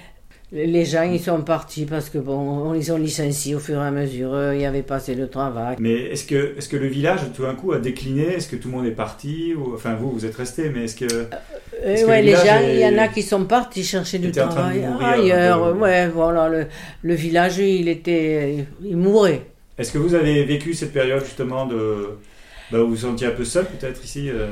les 0.52 0.86
gens 0.86 1.04
ils 1.04 1.20
sont 1.20 1.42
partis 1.42 1.86
parce 1.86 2.10
que 2.10 2.18
bon, 2.18 2.38
on 2.38 2.74
les 2.74 2.92
a 2.92 2.98
licenciés 2.98 3.56
au 3.56 3.60
fur 3.60 3.82
et 3.82 3.86
à 3.88 3.92
mesure. 3.92 4.34
euh, 4.34 4.54
Il 4.56 4.62
y 4.62 4.66
avait 4.66 4.82
pas 4.82 4.96
assez 4.96 5.16
de 5.16 5.26
travail. 5.26 5.78
Mais 5.80 5.94
est-ce 6.12 6.26
que, 6.26 6.58
est-ce 6.58 6.68
que 6.68 6.78
le 6.78 6.88
village 6.88 7.22
tout 7.36 7.44
d'un 7.44 7.56
coup 7.56 7.72
a 7.72 7.80
décliné? 7.80 8.24
Est-ce 8.34 8.48
que 8.50 8.58
tout 8.58 8.68
le 8.70 8.76
monde 8.76 8.86
est 8.86 8.92
parti 8.92 9.54
ou, 9.56 9.74
Enfin, 9.74 9.96
vous, 9.96 10.12
vous 10.12 10.26
êtes 10.26 10.36
resté, 10.36 10.70
mais 10.70 10.84
est-ce 10.86 10.96
que. 10.98 11.06
Euh, 11.14 11.24
Est-ce 11.86 12.04
que 12.04 12.08
ouais, 12.10 12.22
le 12.22 12.28
les 12.28 12.36
gens, 12.36 12.60
est- 12.62 12.74
il 12.76 12.80
y 12.82 12.86
en 12.86 12.98
a 12.98 13.08
qui 13.08 13.22
sont 13.24 13.46
partis 13.46 13.84
chercher 13.84 14.20
du 14.20 14.32
travail 14.32 14.84
ailleurs. 15.02 15.76
Ouais, 15.78 16.08
voilà, 16.10 16.50
le, 16.50 16.68
le 17.02 17.14
village, 17.16 17.58
il 17.60 17.88
était, 17.88 18.66
il 18.84 18.98
mourait. 18.98 19.44
Est-ce 19.78 19.92
que 19.94 19.98
vous 19.98 20.14
avez 20.16 20.44
vécu 20.44 20.74
cette 20.74 20.92
période 20.94 21.24
justement 21.24 21.66
de. 21.66 22.10
Bah, 22.72 22.80
où 22.80 22.84
vous 22.88 22.90
vous 22.92 22.98
sentiez 22.98 23.28
un 23.28 23.32
peu 23.32 23.44
seul 23.46 23.66
peut-être 23.66 24.04
ici 24.04 24.30
euh, 24.30 24.48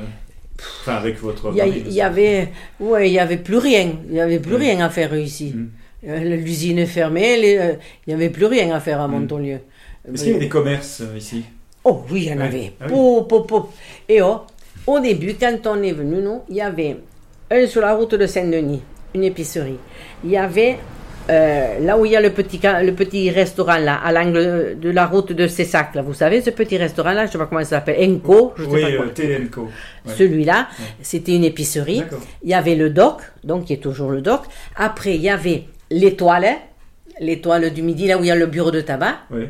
Enfin, 0.82 0.96
avec 0.96 1.18
votre. 1.20 1.52
Il 1.54 1.92
y, 1.92 2.02
avait, 2.02 2.48
ouais, 2.80 3.08
il 3.08 3.12
y 3.14 3.18
avait 3.18 3.38
plus 3.38 3.56
rien. 3.56 3.92
Il 4.10 4.14
y 4.16 4.20
avait 4.20 4.38
plus 4.40 4.56
Mm. 4.56 4.60
rien 4.60 4.80
à 4.84 4.90
faire 4.90 5.14
ici. 5.16 5.54
Mm. 5.56 5.68
Euh, 6.06 6.18
L'usine 6.36 6.78
est 6.78 6.86
fermée. 6.86 7.36
les- 7.36 7.58
euh, 7.58 7.72
il 8.06 8.10
y 8.10 8.14
avait 8.14 8.30
plus 8.30 8.46
rien 8.46 8.74
à 8.74 8.80
faire 8.80 9.00
à 9.00 9.08
Mm. 9.08 9.12
Montolieu. 9.12 9.58
Est-ce 10.12 10.22
qu'il 10.22 10.32
y 10.32 10.34
avait 10.36 10.44
des 10.44 10.48
commerces 10.48 11.02
euh, 11.02 11.16
ici 11.18 11.44
Oh 11.84 12.02
oui, 12.10 12.22
il 12.26 12.28
y 12.30 12.32
en 12.32 12.38
Ouais. 12.38 12.44
avait. 12.44 12.72
Ah 12.80 12.84
oui. 12.86 12.92
Pop, 12.92 13.28
pop, 13.28 13.48
pop. 13.48 13.70
Et 14.08 14.22
oh, 14.22 14.40
au 14.86 14.98
début, 15.00 15.34
quand 15.38 15.56
on 15.66 15.82
est 15.82 15.92
venu, 15.92 16.20
nous, 16.22 16.40
il 16.48 16.56
y 16.56 16.60
avait 16.62 16.96
un 17.50 17.66
sur 17.66 17.80
la 17.82 17.94
route 17.94 18.14
de 18.14 18.26
Saint-Denis, 18.26 18.82
une 19.14 19.24
épicerie. 19.24 19.76
Il 20.24 20.30
y 20.30 20.36
avait 20.36 20.78
euh, 21.28 21.78
là 21.80 21.96
où 21.96 22.04
il 22.06 22.12
y 22.12 22.16
a 22.16 22.20
le 22.20 22.30
petit, 22.30 22.58
le 22.62 22.90
petit 22.92 23.30
restaurant 23.30 23.76
là, 23.76 24.00
à 24.02 24.10
l'angle 24.10 24.78
de 24.80 24.90
la 24.90 25.06
route 25.06 25.32
de 25.32 25.46
Cessac, 25.46 25.94
là, 25.94 26.02
vous 26.02 26.14
savez, 26.14 26.40
ce 26.40 26.50
petit 26.50 26.76
restaurant 26.76 27.12
là, 27.12 27.26
je 27.26 27.30
sais 27.32 27.38
pas 27.38 27.46
comment 27.46 27.60
ça 27.62 27.68
s'appelle, 27.76 28.10
Enco, 28.10 28.52
je 28.56 28.64
sais 28.64 28.70
Oui, 28.70 28.80
pas 28.82 28.92
quoi. 28.96 29.04
euh, 29.06 29.08
Télénco. 29.10 29.60
Ouais. 30.06 30.12
Celui-là, 30.16 30.66
c'était 31.02 31.36
une 31.36 31.44
épicerie. 31.44 32.02
Il 32.42 32.48
y 32.50 32.54
avait 32.54 32.74
le 32.74 32.90
doc, 32.90 33.20
donc 33.44 33.66
qui 33.66 33.74
est 33.74 33.82
toujours 33.82 34.10
le 34.10 34.22
doc. 34.22 34.40
Après, 34.74 35.14
il 35.14 35.20
y 35.20 35.28
avait 35.28 35.64
l'étoile, 35.90 36.56
l'étoile 37.20 37.72
du 37.72 37.82
midi, 37.82 38.06
là 38.06 38.18
où 38.18 38.22
il 38.22 38.28
y 38.28 38.30
a 38.30 38.36
le 38.36 38.46
bureau 38.46 38.70
de 38.70 38.80
tabac. 38.80 39.20
Oui. 39.30 39.44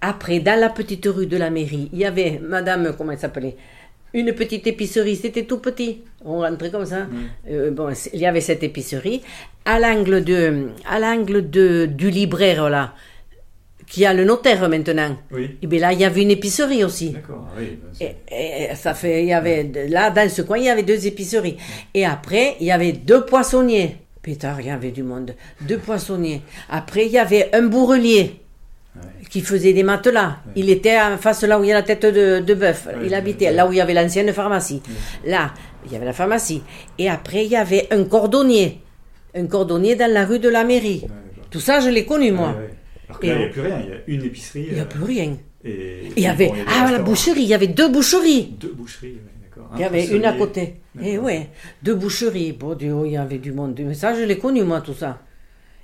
Après, 0.00 0.40
dans 0.40 0.58
la 0.58 0.68
petite 0.68 1.06
rue 1.06 1.26
de 1.26 1.36
la 1.36 1.50
mairie, 1.50 1.88
il 1.92 1.98
y 1.98 2.04
avait 2.04 2.40
Madame, 2.42 2.94
comment 2.96 3.12
elle 3.12 3.18
s'appelait 3.18 3.56
Une 4.14 4.32
petite 4.32 4.66
épicerie, 4.66 5.16
c'était 5.16 5.44
tout 5.44 5.58
petit. 5.58 6.02
On 6.24 6.40
rentrait 6.40 6.70
comme 6.70 6.86
ça. 6.86 7.06
Euh, 7.50 7.70
bon, 7.70 7.88
il 8.12 8.20
y 8.20 8.26
avait 8.26 8.40
cette 8.40 8.62
épicerie. 8.62 9.22
À 9.64 9.78
l'angle 9.80 10.24
de, 10.24 10.68
à 10.88 10.98
l'angle 11.00 11.50
de, 11.50 11.86
du 11.86 12.10
libraire, 12.10 12.70
là, 12.70 12.94
qui 13.86 14.04
a 14.06 14.12
le 14.14 14.24
notaire 14.24 14.68
maintenant. 14.68 15.16
Oui. 15.32 15.56
Et 15.62 15.66
bien 15.66 15.80
là, 15.80 15.92
il 15.92 16.00
y 16.00 16.04
avait 16.04 16.22
une 16.22 16.30
épicerie 16.30 16.84
aussi. 16.84 17.10
D'accord. 17.10 17.48
Oui, 17.58 17.78
Et, 18.00 18.70
et 18.70 18.74
ça 18.76 18.94
fait, 18.94 19.22
il 19.22 19.28
y 19.28 19.32
avait, 19.32 19.70
là, 19.88 20.10
dans 20.10 20.28
ce 20.28 20.42
coin, 20.42 20.58
il 20.58 20.64
y 20.64 20.68
avait 20.68 20.82
deux 20.82 21.06
épiceries. 21.06 21.56
Et 21.94 22.04
après, 22.04 22.56
il 22.60 22.66
y 22.66 22.70
avait 22.70 22.92
deux 22.92 23.24
poissonniers. 23.24 23.96
Pétard, 24.22 24.60
il 24.60 24.66
y 24.66 24.70
avait 24.70 24.90
du 24.90 25.02
monde. 25.02 25.34
Deux 25.62 25.78
poissonniers. 25.78 26.42
Après, 26.68 27.06
il 27.06 27.12
y 27.12 27.18
avait 27.18 27.54
un 27.54 27.62
bourrelier 27.62 28.40
qui 29.30 29.40
faisait 29.42 29.72
des 29.72 29.82
matelas. 29.82 30.38
Il 30.56 30.70
était 30.70 30.98
en 31.00 31.18
face 31.18 31.42
là 31.44 31.58
où 31.60 31.64
il 31.64 31.68
y 31.68 31.72
a 31.72 31.74
la 31.74 31.82
tête 31.82 32.06
de, 32.06 32.40
de 32.40 32.54
bœuf. 32.54 32.86
Ouais, 32.86 33.06
il 33.06 33.14
habitait 33.14 33.52
là 33.52 33.66
où 33.66 33.72
il 33.72 33.76
y 33.76 33.80
avait 33.80 33.94
l'ancienne 33.94 34.32
pharmacie. 34.32 34.82
Là, 35.24 35.52
il 35.86 35.92
y 35.92 35.96
avait 35.96 36.06
la 36.06 36.12
pharmacie. 36.12 36.62
Et 36.98 37.08
après, 37.08 37.44
il 37.44 37.50
y 37.50 37.56
avait 37.56 37.86
un 37.90 38.04
cordonnier. 38.04 38.80
Un 39.34 39.46
cordonnier 39.46 39.94
dans 39.94 40.10
la 40.10 40.24
rue 40.24 40.38
de 40.38 40.48
la 40.48 40.64
mairie. 40.64 41.04
Tout 41.50 41.60
ça, 41.60 41.80
je 41.80 41.88
l'ai 41.88 42.04
connu, 42.04 42.32
moi. 42.32 42.56
Alors 43.08 43.20
que 43.20 43.26
là, 43.26 43.34
il 43.34 43.38
n'y 43.38 43.44
a 43.44 43.48
plus 43.48 43.60
rien. 43.60 43.80
Il 43.80 43.88
y 43.88 44.16
a 44.16 44.18
une 44.18 44.26
épicerie. 44.26 44.66
Il 44.68 44.74
n'y 44.74 44.80
a 44.80 44.82
euh, 44.82 44.86
plus 44.86 45.04
rien. 45.04 45.36
Et, 45.64 46.10
il 46.16 46.22
y 46.22 46.26
avait, 46.26 46.48
bon, 46.48 46.54
ah, 46.66 46.90
la 46.90 46.98
boucherie, 46.98 47.42
il 47.42 47.48
y 47.48 47.54
avait 47.54 47.66
deux 47.66 47.88
boucheries. 47.88 48.54
Deux 48.58 48.72
boucheries, 48.72 49.16
oui. 49.24 49.37
Il 49.74 49.80
y 49.80 49.84
avait 49.84 50.06
une 50.06 50.24
à 50.24 50.32
côté. 50.32 50.80
Et 51.00 51.12
D'accord. 51.12 51.24
ouais, 51.26 51.50
deux 51.82 51.94
boucheries. 51.94 52.52
Bon 52.52 52.74
Dieu, 52.74 52.94
il 53.06 53.12
y 53.12 53.16
avait 53.16 53.38
du 53.38 53.52
monde. 53.52 53.78
Mais 53.84 53.94
ça, 53.94 54.14
je 54.14 54.22
l'ai 54.22 54.38
connu, 54.38 54.62
moi, 54.64 54.80
tout 54.80 54.94
ça. 54.94 55.20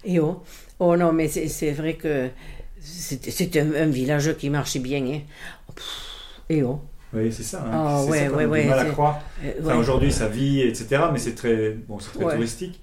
Et 0.05 0.19
oh, 0.21 0.43
oh 0.79 0.97
non, 0.97 1.12
mais 1.12 1.29
c'est 1.29 1.73
vrai 1.73 1.95
que 1.95 2.29
c'était 2.81 3.61
un, 3.61 3.75
un 3.75 3.87
village 3.87 4.37
qui 4.37 4.50
marchait 4.50 4.81
bien. 4.81 5.05
Hein. 5.05 5.21
Et 6.49 6.62
oh. 6.62 6.81
Oui, 7.12 7.33
c'est 7.33 7.43
ça. 7.45 7.62
hein. 7.62 7.71
Ah, 7.73 8.00
c'est 8.05 8.11
ouais, 8.11 8.26
ça 8.26 8.33
ouais, 8.33 8.47
ouais, 8.47 8.64
mal 8.64 8.79
à 8.81 8.85
croire. 8.87 9.21
Euh, 9.45 9.53
Enfin, 9.62 9.76
aujourd'hui, 9.76 10.11
ça 10.12 10.29
vit, 10.29 10.62
etc. 10.62 11.03
Mais 11.12 11.19
c'est 11.19 11.35
très, 11.35 11.71
bon, 11.71 11.97
très 11.99 12.25
touristique. 12.35 12.81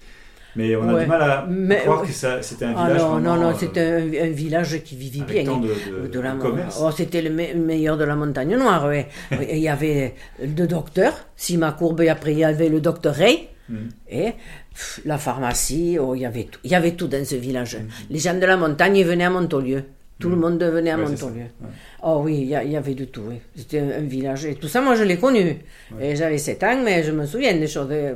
Mais 0.56 0.76
on 0.76 0.88
a 0.90 0.94
Ouais. 0.94 1.04
du 1.04 1.08
mal 1.10 1.22
à, 1.22 1.48
croire 1.82 2.02
que 2.02 2.08
c'était 2.12 2.66
un 2.66 2.74
Ah 2.76 2.88
village 2.88 3.02
non, 3.02 3.20
non, 3.20 3.36
non, 3.38 3.50
euh, 3.50 3.54
c'était 3.58 3.80
un, 3.82 4.26
un 4.26 4.30
village 4.32 4.84
qui 4.84 4.96
vivait 4.96 5.24
bien. 5.26 5.46
tant 5.46 5.58
de, 5.60 5.68
de, 5.70 6.08
de 6.08 6.20
la 6.20 6.32
de 6.32 6.36
mo- 6.38 6.42
commerce. 6.44 6.80
Oh, 6.84 6.92
c'était 6.96 7.22
le 7.22 7.30
me- 7.30 7.54
meilleur 7.56 7.98
de 7.98 8.04
la 8.04 8.16
montagne 8.16 8.56
noire, 8.58 8.86
ouais. 8.88 9.08
Il 9.52 9.60
y 9.60 9.70
avait 9.70 10.16
deux 10.44 10.68
docteurs, 10.68 11.14
Sima 11.38 11.72
Courbe, 11.72 12.02
et 12.02 12.10
après 12.10 12.34
il 12.34 12.40
y 12.40 12.44
avait 12.44 12.70
le 12.70 12.82
docteur 12.82 13.16
Ray, 13.16 13.48
Mhm. 13.70 13.90
et 14.10 14.34
pff, 14.74 15.02
la 15.06 15.18
pharmacie, 15.18 15.98
oh, 16.02 16.16
il 16.16 16.22
y 16.22 16.26
avait 16.26 16.44
tout. 16.46 16.60
Il 16.66 16.72
y 16.72 16.76
avait 16.76 16.92
tout 16.92 17.08
dans 17.08 17.24
ce 17.24 17.36
village. 17.36 17.78
Mhm. 17.78 17.88
Les 18.10 18.20
gens 18.20 18.34
de 18.38 18.46
la 18.46 18.58
montagne 18.58 18.98
ils 18.98 19.06
venaient 19.06 19.24
à 19.26 19.30
Montolieu. 19.30 19.84
Tout 20.22 20.30
le 20.30 20.36
monde 20.38 20.64
venait 20.64 20.92
à 20.92 20.98
Ouais. 20.98 21.04
Montolieu. 21.06 21.42
Ouais. 21.62 21.68
Oh 22.04 22.22
oui, 22.24 22.38
il 22.42 22.48
y, 22.72 22.76
avait 22.78 22.94
du 22.94 23.08
tout, 23.08 23.24
oui. 23.28 23.36
C'était 23.56 23.80
un, 23.80 23.90
un 23.90 24.02
village. 24.02 24.46
Et 24.46 24.56
tout 24.56 24.68
ça, 24.68 24.80
moi, 24.82 24.96
je 24.96 25.04
l'ai 25.04 25.18
connu. 25.18 25.58
Et 26.00 26.16
j'avais 26.16 26.38
7 26.38 26.64
ans, 26.64 26.80
mais 26.84 27.04
je 27.04 27.12
me 27.12 27.26
souviens 27.26 27.54
des 27.54 27.68
choses. 27.68 27.92
Et 27.92 28.14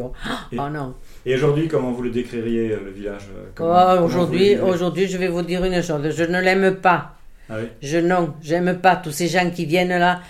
oh. 0.00 0.12
Et- 0.52 0.58
Oh 0.58 0.68
non. 0.72 0.94
Et 1.26 1.34
aujourd'hui, 1.34 1.68
comment 1.68 1.92
vous 1.92 2.02
le 2.02 2.10
décririez, 2.10 2.72
euh, 2.72 2.80
le 2.84 2.90
village 2.92 3.28
euh, 3.60 3.98
Oh, 4.00 4.04
aujourd'hui, 4.04 4.56
aujourd'hui, 4.58 5.06
je 5.08 5.18
vais 5.18 5.28
vous 5.28 5.42
dire 5.42 5.62
une 5.64 5.82
chose. 5.82 6.08
Je 6.10 6.24
ne 6.24 6.40
l'aime 6.40 6.76
pas. 6.76 7.14
Ah 7.50 7.56
oui 7.60 7.68
Je 7.82 7.98
non, 7.98 8.34
j'aime 8.42 8.78
pas 8.80 8.96
tous 8.96 9.10
ces 9.12 9.26
gens 9.28 9.50
qui 9.50 9.64
viennent 9.66 9.88
là. 9.98 10.20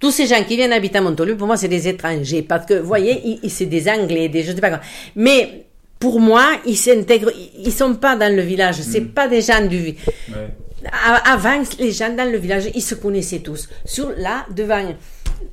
Tous 0.00 0.10
ces 0.10 0.26
gens 0.26 0.42
qui 0.46 0.56
viennent 0.56 0.72
habiter 0.72 0.98
à 0.98 1.00
Montolieu, 1.00 1.36
pour 1.36 1.46
moi, 1.46 1.56
c'est 1.56 1.68
des 1.68 1.88
étrangers. 1.88 2.42
Parce 2.42 2.66
que, 2.66 2.74
vous 2.74 2.86
voyez, 2.86 3.38
c'est 3.48 3.66
des 3.66 3.88
Anglais, 3.88 4.28
des 4.28 4.42
je 4.42 4.52
sais 4.52 4.60
pas 4.60 4.68
quoi. 4.70 4.80
Mais 5.16 5.64
pour 6.04 6.20
moi, 6.20 6.46
ils 6.66 6.76
s'intègrent. 6.76 7.32
Ils, 7.58 7.72
sont 7.72 7.94
pas 7.94 8.14
dans 8.14 8.30
le 8.34 8.42
village. 8.42 8.76
C'est 8.92 9.00
Mm. 9.00 9.08
pas 9.18 9.26
des 9.26 9.40
gens 9.40 9.64
du. 9.66 9.78
Ouais. 9.78 10.50
Avant, 11.24 11.62
les 11.78 11.92
gens 11.92 12.10
dans 12.14 12.30
le 12.30 12.36
village, 12.36 12.64
ils 12.74 12.82
se 12.82 12.94
connaissaient 12.94 13.38
tous. 13.38 13.70
Sur 13.86 14.10
là, 14.18 14.44
devant, 14.54 14.84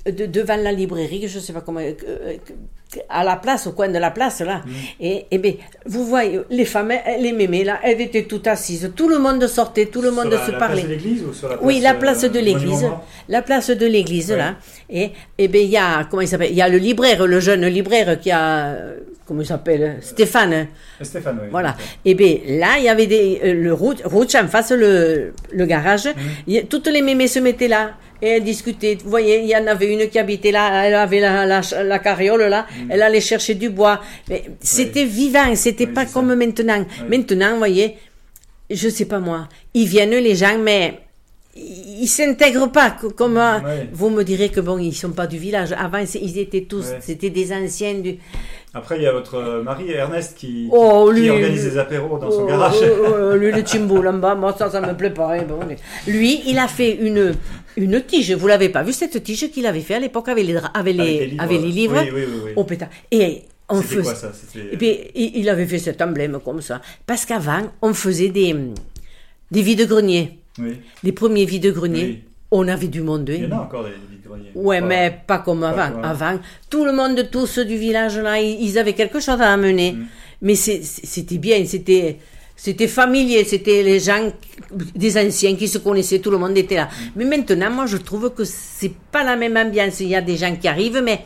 de- 0.05 0.25
devant 0.25 0.57
la 0.57 0.73
librairie, 0.73 1.25
je 1.29 1.39
sais 1.39 1.53
pas 1.53 1.61
comment, 1.61 1.79
euh, 1.79 1.93
euh, 2.05 2.33
à 3.07 3.23
la 3.23 3.37
place, 3.37 3.65
au 3.67 3.71
coin 3.71 3.87
de 3.87 3.97
la 3.97 4.11
place 4.11 4.41
là. 4.41 4.61
Et, 4.99 5.25
et 5.31 5.37
ben, 5.37 5.53
vous 5.85 6.03
voyez, 6.05 6.41
les 6.49 6.65
femmes, 6.65 6.91
elles- 6.91 7.21
les 7.21 7.31
mémés 7.31 7.63
là, 7.63 7.79
elles 7.81 8.01
étaient 8.01 8.23
toutes 8.25 8.47
assises. 8.47 8.91
Tout 8.93 9.07
le 9.07 9.19
monde 9.19 9.47
sortait, 9.47 9.85
tout 9.85 10.01
le 10.01 10.11
monde 10.11 10.29
Sur 10.31 10.39
la, 10.39 10.45
se 10.47 10.51
la 10.51 10.57
parlait. 10.57 10.81
place 10.83 10.89
de 10.89 10.95
l'église 10.95 11.23
ou 11.23 11.33
sur 11.33 11.47
la 11.47 11.55
place 11.55 11.65
Oui, 11.65 11.79
la 11.79 11.91
euh, 11.93 11.99
place 12.03 12.21
de 12.25 12.39
l'église. 12.39 12.85
La 13.29 13.41
place 13.41 13.69
de 13.69 13.85
l'église, 13.85 14.31
Ouais. 14.31 14.37
là. 14.37 14.55
Et, 14.89 15.11
et 15.37 15.47
ben, 15.47 15.61
il 15.61 15.69
y 15.69 15.77
a, 15.77 16.03
comment 16.09 16.21
il 16.23 16.27
s'appelle? 16.27 16.51
Il 16.51 16.57
y 16.57 16.61
a 16.61 16.67
le 16.67 16.77
libraire, 16.77 17.25
le 17.25 17.39
jeune 17.39 17.65
libraire 17.67 18.19
qui 18.19 18.31
a, 18.31 18.65
euh, 18.73 18.97
comment 19.31 19.43
il 19.43 19.47
s'appelle? 19.47 19.97
Stéphane. 20.01 20.53
Euh, 20.53 21.03
Stéphane, 21.03 21.39
oui. 21.41 21.47
Voilà. 21.51 21.77
Et 22.03 22.13
bien 22.15 22.35
là, 22.47 22.77
il 22.77 22.83
y 22.83 22.89
avait 22.89 23.07
des, 23.07 23.39
euh, 23.43 23.53
le 23.53 23.73
route, 23.73 24.01
route 24.03 24.35
en 24.35 24.47
face 24.49 24.71
le, 24.71 25.33
le 25.53 25.65
garage. 25.65 26.07
Mhm. 26.47 26.63
Toutes 26.67 26.87
les 26.87 27.01
mémés 27.01 27.27
se 27.27 27.39
mettaient 27.39 27.69
là 27.69 27.93
et 28.21 28.27
elles 28.27 28.43
discutaient. 28.43 28.97
Vous 29.01 29.09
voyez, 29.09 29.39
il 29.39 29.47
y 29.47 29.55
en 29.55 29.65
avait 29.67 29.87
une 29.93 30.09
qui 30.09 30.19
habitait 30.19 30.51
là, 30.51 30.85
elle 30.85 30.95
avait 30.95 31.21
la, 31.21 31.45
la, 31.45 31.61
la 31.83 31.99
carriole 31.99 32.43
là, 32.43 32.67
elle 32.89 33.01
allait 33.01 33.21
chercher 33.21 33.55
du 33.55 33.69
bois. 33.69 34.01
Mais 34.29 34.43
c'était 34.59 35.05
vivant, 35.05 35.55
c'était 35.55 35.85
Mhm. 35.85 35.91
Oui, 35.91 35.95
pas 35.95 36.05
comme 36.07 36.29
ça. 36.29 36.35
maintenant. 36.35 36.85
Maintenant, 37.09 37.51
vous 37.53 37.57
voyez, 37.59 37.95
je 38.69 38.89
sais 38.89 39.05
pas 39.05 39.19
moi, 39.19 39.47
ils 39.73 39.87
viennent 39.87 40.11
les 40.11 40.35
gens, 40.35 40.57
mais 40.61 40.99
ils 41.55 42.07
s'intègrent 42.07 42.71
pas 42.71 42.91
co- 42.91 43.09
comme 43.09 43.37
euh, 43.37 43.59
Ouais. 43.59 43.89
vous 43.91 44.09
me 44.09 44.23
direz 44.23 44.47
que 44.49 44.61
bon 44.61 44.77
ils 44.77 44.93
sont 44.95 45.09
pas 45.11 45.27
du 45.27 45.37
village 45.37 45.73
avant 45.77 46.01
ils 46.15 46.37
étaient 46.39 46.61
tous 46.61 46.85
c'était 47.01 47.29
des 47.29 47.51
anciens 47.51 47.95
du 47.95 48.15
Après, 48.73 48.95
il 48.97 49.03
y 49.03 49.05
a 49.05 49.11
votre 49.11 49.35
euh, 49.35 49.63
mari, 49.63 49.91
Ernest, 49.91 50.37
qui, 50.37 50.69
Oh, 50.71 51.11
qui 51.13 51.19
lui, 51.21 51.29
organise 51.29 51.63
lui. 51.65 51.71
des 51.71 51.77
apéros 51.77 52.17
dans 52.17 52.31
son 52.31 52.43
Oh, 52.43 52.47
garage. 52.47 52.75
oh, 52.81 53.05
oh, 53.33 53.35
lui, 53.35 53.51
le 53.51 53.63
Timbo, 53.63 54.01
là-bas, 54.01 54.35
moi, 54.35 54.55
ça, 54.57 54.69
ça 54.69 54.79
me 54.79 54.93
plaît 54.95 55.09
pas. 55.09 55.33
hein, 55.35 55.43
bon, 55.47 55.59
lui, 56.07 56.41
il 56.47 56.57
a 56.57 56.69
fait 56.69 56.95
une, 56.95 57.33
une 57.75 58.01
tige. 58.01 58.31
Vous 58.33 58.47
l'avez 58.47 58.69
pas 58.69 58.83
vu, 58.83 58.93
cette 58.93 59.21
tige 59.23 59.51
qu'il 59.51 59.65
avait 59.65 59.81
fait 59.81 59.95
à 59.95 59.99
l'époque 59.99 60.29
avec 60.29 60.45
les, 60.45 60.55
avec 60.73 60.95
les, 60.95 61.01
Avec 61.03 61.19
les 61.19 61.27
livres. 61.27 61.43
avec 61.43 61.61
les 61.61 61.67
livres 61.71 62.01
Oui, 62.13 62.23
oui, 62.25 62.41
oui. 62.45 62.51
Oh. 62.55 62.65
Et 63.11 63.41
on 63.67 63.81
faisait. 63.81 64.03
quoi 64.03 64.15
ça? 64.15 64.31
C'était- 64.33 64.69
Et 64.73 64.77
puis, 64.77 65.11
il 65.35 65.49
avait 65.49 65.65
fait 65.65 65.79
cet 65.79 66.01
emblème 66.01 66.39
comme 66.43 66.61
ça. 66.61 66.79
Parce 67.05 67.25
qu'avant, 67.25 67.63
on 67.81 67.93
faisait 67.93 68.29
des, 68.29 68.55
des 69.51 69.61
vides-greniers. 69.61 70.37
Les 71.03 71.11
premiers 71.11 71.43
vides-greniers. 71.45 72.23
On 72.53 72.67
avait 72.67 72.87
du 72.87 73.01
monde. 73.01 73.29
hein. 73.29 73.35
Il 73.37 73.43
y 73.49 73.53
en 73.53 73.57
a 73.57 73.61
encore 73.61 73.83
des, 73.85 73.91
nettoyer. 74.37 74.51
Ouais, 74.67 74.79
Pas- 74.79 74.85
mais 74.85 75.21
pas 75.27 75.39
comme 75.39 75.63
avant. 75.63 76.01
avant. 76.03 76.39
tout 76.69 76.85
le 76.85 76.91
monde, 76.93 77.27
tous 77.31 77.47
ceux 77.47 77.65
du 77.65 77.77
village 77.77 78.17
là, 78.17 78.39
ils, 78.39 78.77
avaient 78.77 78.93
quelque 78.93 79.19
chose 79.19 79.41
à 79.41 79.51
amener. 79.53 79.93
Mm. 79.93 80.05
Mais 80.43 80.55
c'était 80.55 81.37
bien, 81.37 81.63
c'était 81.65 82.17
c'était 82.55 82.87
familier, 82.87 83.43
c'était 83.43 83.81
les 83.81 83.99
gens 83.99 84.31
des 84.95 85.17
anciens 85.17 85.55
qui 85.55 85.67
se 85.67 85.79
connaissaient, 85.79 86.19
tout 86.19 86.29
le 86.29 86.37
monde 86.37 86.57
était 86.57 86.75
là. 86.75 86.85
Mm. 86.85 87.05
Mais 87.15 87.25
maintenant, 87.25 87.71
moi, 87.71 87.85
je 87.87 87.97
trouve 87.97 88.33
que 88.33 88.43
c'est 88.43 88.93
pas 89.11 89.23
la 89.23 89.35
même 89.35 89.57
ambiance. 89.57 89.99
Il 89.99 90.09
y 90.09 90.15
a 90.15 90.21
des 90.21 90.37
gens 90.37 90.55
qui 90.55 90.67
arrivent, 90.67 91.01
mais 91.03 91.21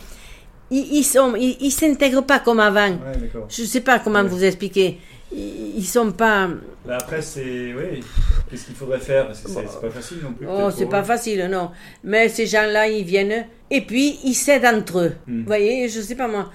ils, 0.72 0.88
ils 1.00 1.04
sont, 1.04 1.36
ils, 1.36 1.72
s'intègrent 1.72 2.26
pas 2.26 2.40
comme 2.40 2.60
avant. 2.60 2.90
Ouais. 2.90 3.32
Je 3.50 3.64
sais 3.64 3.82
pas 3.82 4.00
comment 4.00 4.22
Ouais. 4.22 4.28
vous 4.28 4.44
expliquer. 4.44 5.00
Ils, 5.38 5.84
sont 5.86 6.12
pas. 6.12 6.48
Là, 6.88 6.98
après, 7.02 7.22
c'est. 7.22 7.74
Oui, 7.74 8.02
qu'est-ce 8.50 8.66
qu'il 8.68 8.76
faudrait 8.76 9.00
faire? 9.00 9.28
Parce 9.28 9.42
que 9.42 9.50
c'est 9.50 9.68
c'est 9.68 9.82
pas 9.82 9.90
facile 9.90 10.18
non 10.24 10.32
plus. 10.34 10.48
Oh, 10.50 10.70
c'est 10.72 10.86
pas 10.86 11.02
eux. 11.02 11.04
facile, 11.04 11.46
non. 11.52 11.72
Mais 12.04 12.30
ces 12.30 12.46
gens-là, 12.46 12.88
ils 12.88 13.04
viennent 13.04 13.46
et 13.70 13.82
puis 13.82 14.20
ils 14.24 14.34
s'aident 14.34 14.66
entre 14.66 15.00
eux. 15.00 15.14
Hmm. 15.28 15.40
Vous 15.42 15.46
voyez, 15.48 15.90
je 15.90 16.00
sais 16.02 16.16
pas 16.16 16.28
moi. 16.28 16.50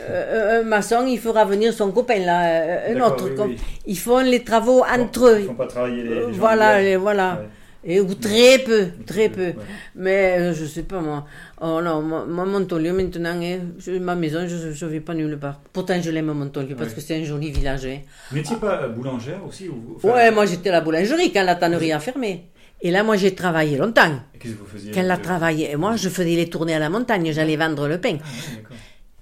euh, 0.00 0.60
un 0.60 0.64
maçon, 0.64 1.04
il 1.06 1.18
fera 1.18 1.44
venir 1.44 1.74
son 1.74 1.92
copain 1.92 2.18
là, 2.20 2.44
euh, 2.46 2.96
un 2.96 3.00
autre. 3.02 3.28
oui, 3.28 3.34
comme- 3.36 3.50
oui. 3.50 3.56
Ils 3.86 3.98
font 3.98 4.20
les 4.20 4.42
travaux 4.42 4.82
entre 4.82 5.20
Bon, 5.20 5.26
eux. 5.26 5.40
Ils 5.40 5.46
font 5.46 5.54
pas 5.54 5.66
travailler 5.66 6.02
les, 6.02 6.14
les 6.14 6.20
gens 6.22 6.28
voilà, 6.38 6.80
les- 6.82 6.96
voilà. 6.96 7.38
Ouais. 7.42 7.48
Et, 7.84 8.00
ou 8.00 8.14
très 8.14 8.58
peu, 8.60 8.88
très 9.06 9.28
peu. 9.28 9.46
Ouais. 9.46 9.54
Mais 9.96 10.36
euh, 10.38 10.54
je 10.54 10.64
sais 10.66 10.84
pas 10.84 11.00
moi. 11.00 11.26
Oh 11.60 11.80
non, 11.82 12.00
moi, 12.00 12.44
Montolieu 12.46 12.92
maintenant, 12.92 13.40
hein, 13.42 13.58
je- 13.78 13.98
ma 13.98 14.14
maison, 14.14 14.46
je 14.46 14.84
ne 14.84 14.90
vais 14.90 15.00
pas 15.00 15.14
nulle 15.14 15.36
part. 15.38 15.60
Pourtant, 15.72 16.00
je 16.00 16.10
l'aime 16.10 16.32
Montolieu 16.32 16.76
parce 16.76 16.90
Ouais. 16.90 16.94
que 16.96 17.00
c'est 17.00 17.16
un 17.20 17.24
joli 17.24 17.50
village. 17.50 17.88
Vous 18.30 18.36
n'étiez 18.36 18.56
pas 18.56 18.82
euh, 18.82 18.88
boulangère 18.88 19.44
aussi 19.46 19.68
ou... 19.68 19.94
enfin, 19.96 20.08
Ouais, 20.14 20.30
moi 20.30 20.46
j'étais 20.46 20.68
à 20.68 20.72
la 20.72 20.80
boulangerie 20.80 21.32
quand 21.32 21.42
la 21.42 21.56
tannerie 21.56 21.92
a 21.92 21.98
fermé. 21.98 22.44
Et 22.84 22.90
là, 22.90 23.02
moi 23.02 23.16
j'ai 23.16 23.34
travaillé 23.34 23.76
longtemps. 23.76 24.20
Qu'est-ce 24.38 24.54
que 24.54 24.58
vous 24.58 24.66
faisiez 24.66 24.92
Quand 24.92 25.02
la 25.02 25.16
travaillé, 25.16 25.70
et 25.72 25.76
moi 25.76 25.96
je 25.96 26.08
faisais 26.08 26.36
les 26.36 26.48
tournées 26.48 26.74
à 26.74 26.78
la 26.80 26.88
montagne, 26.90 27.32
j'allais 27.32 27.56
vendre 27.56 27.88
le 27.88 27.98
pain. 27.98 28.18
Ah. 28.20 28.74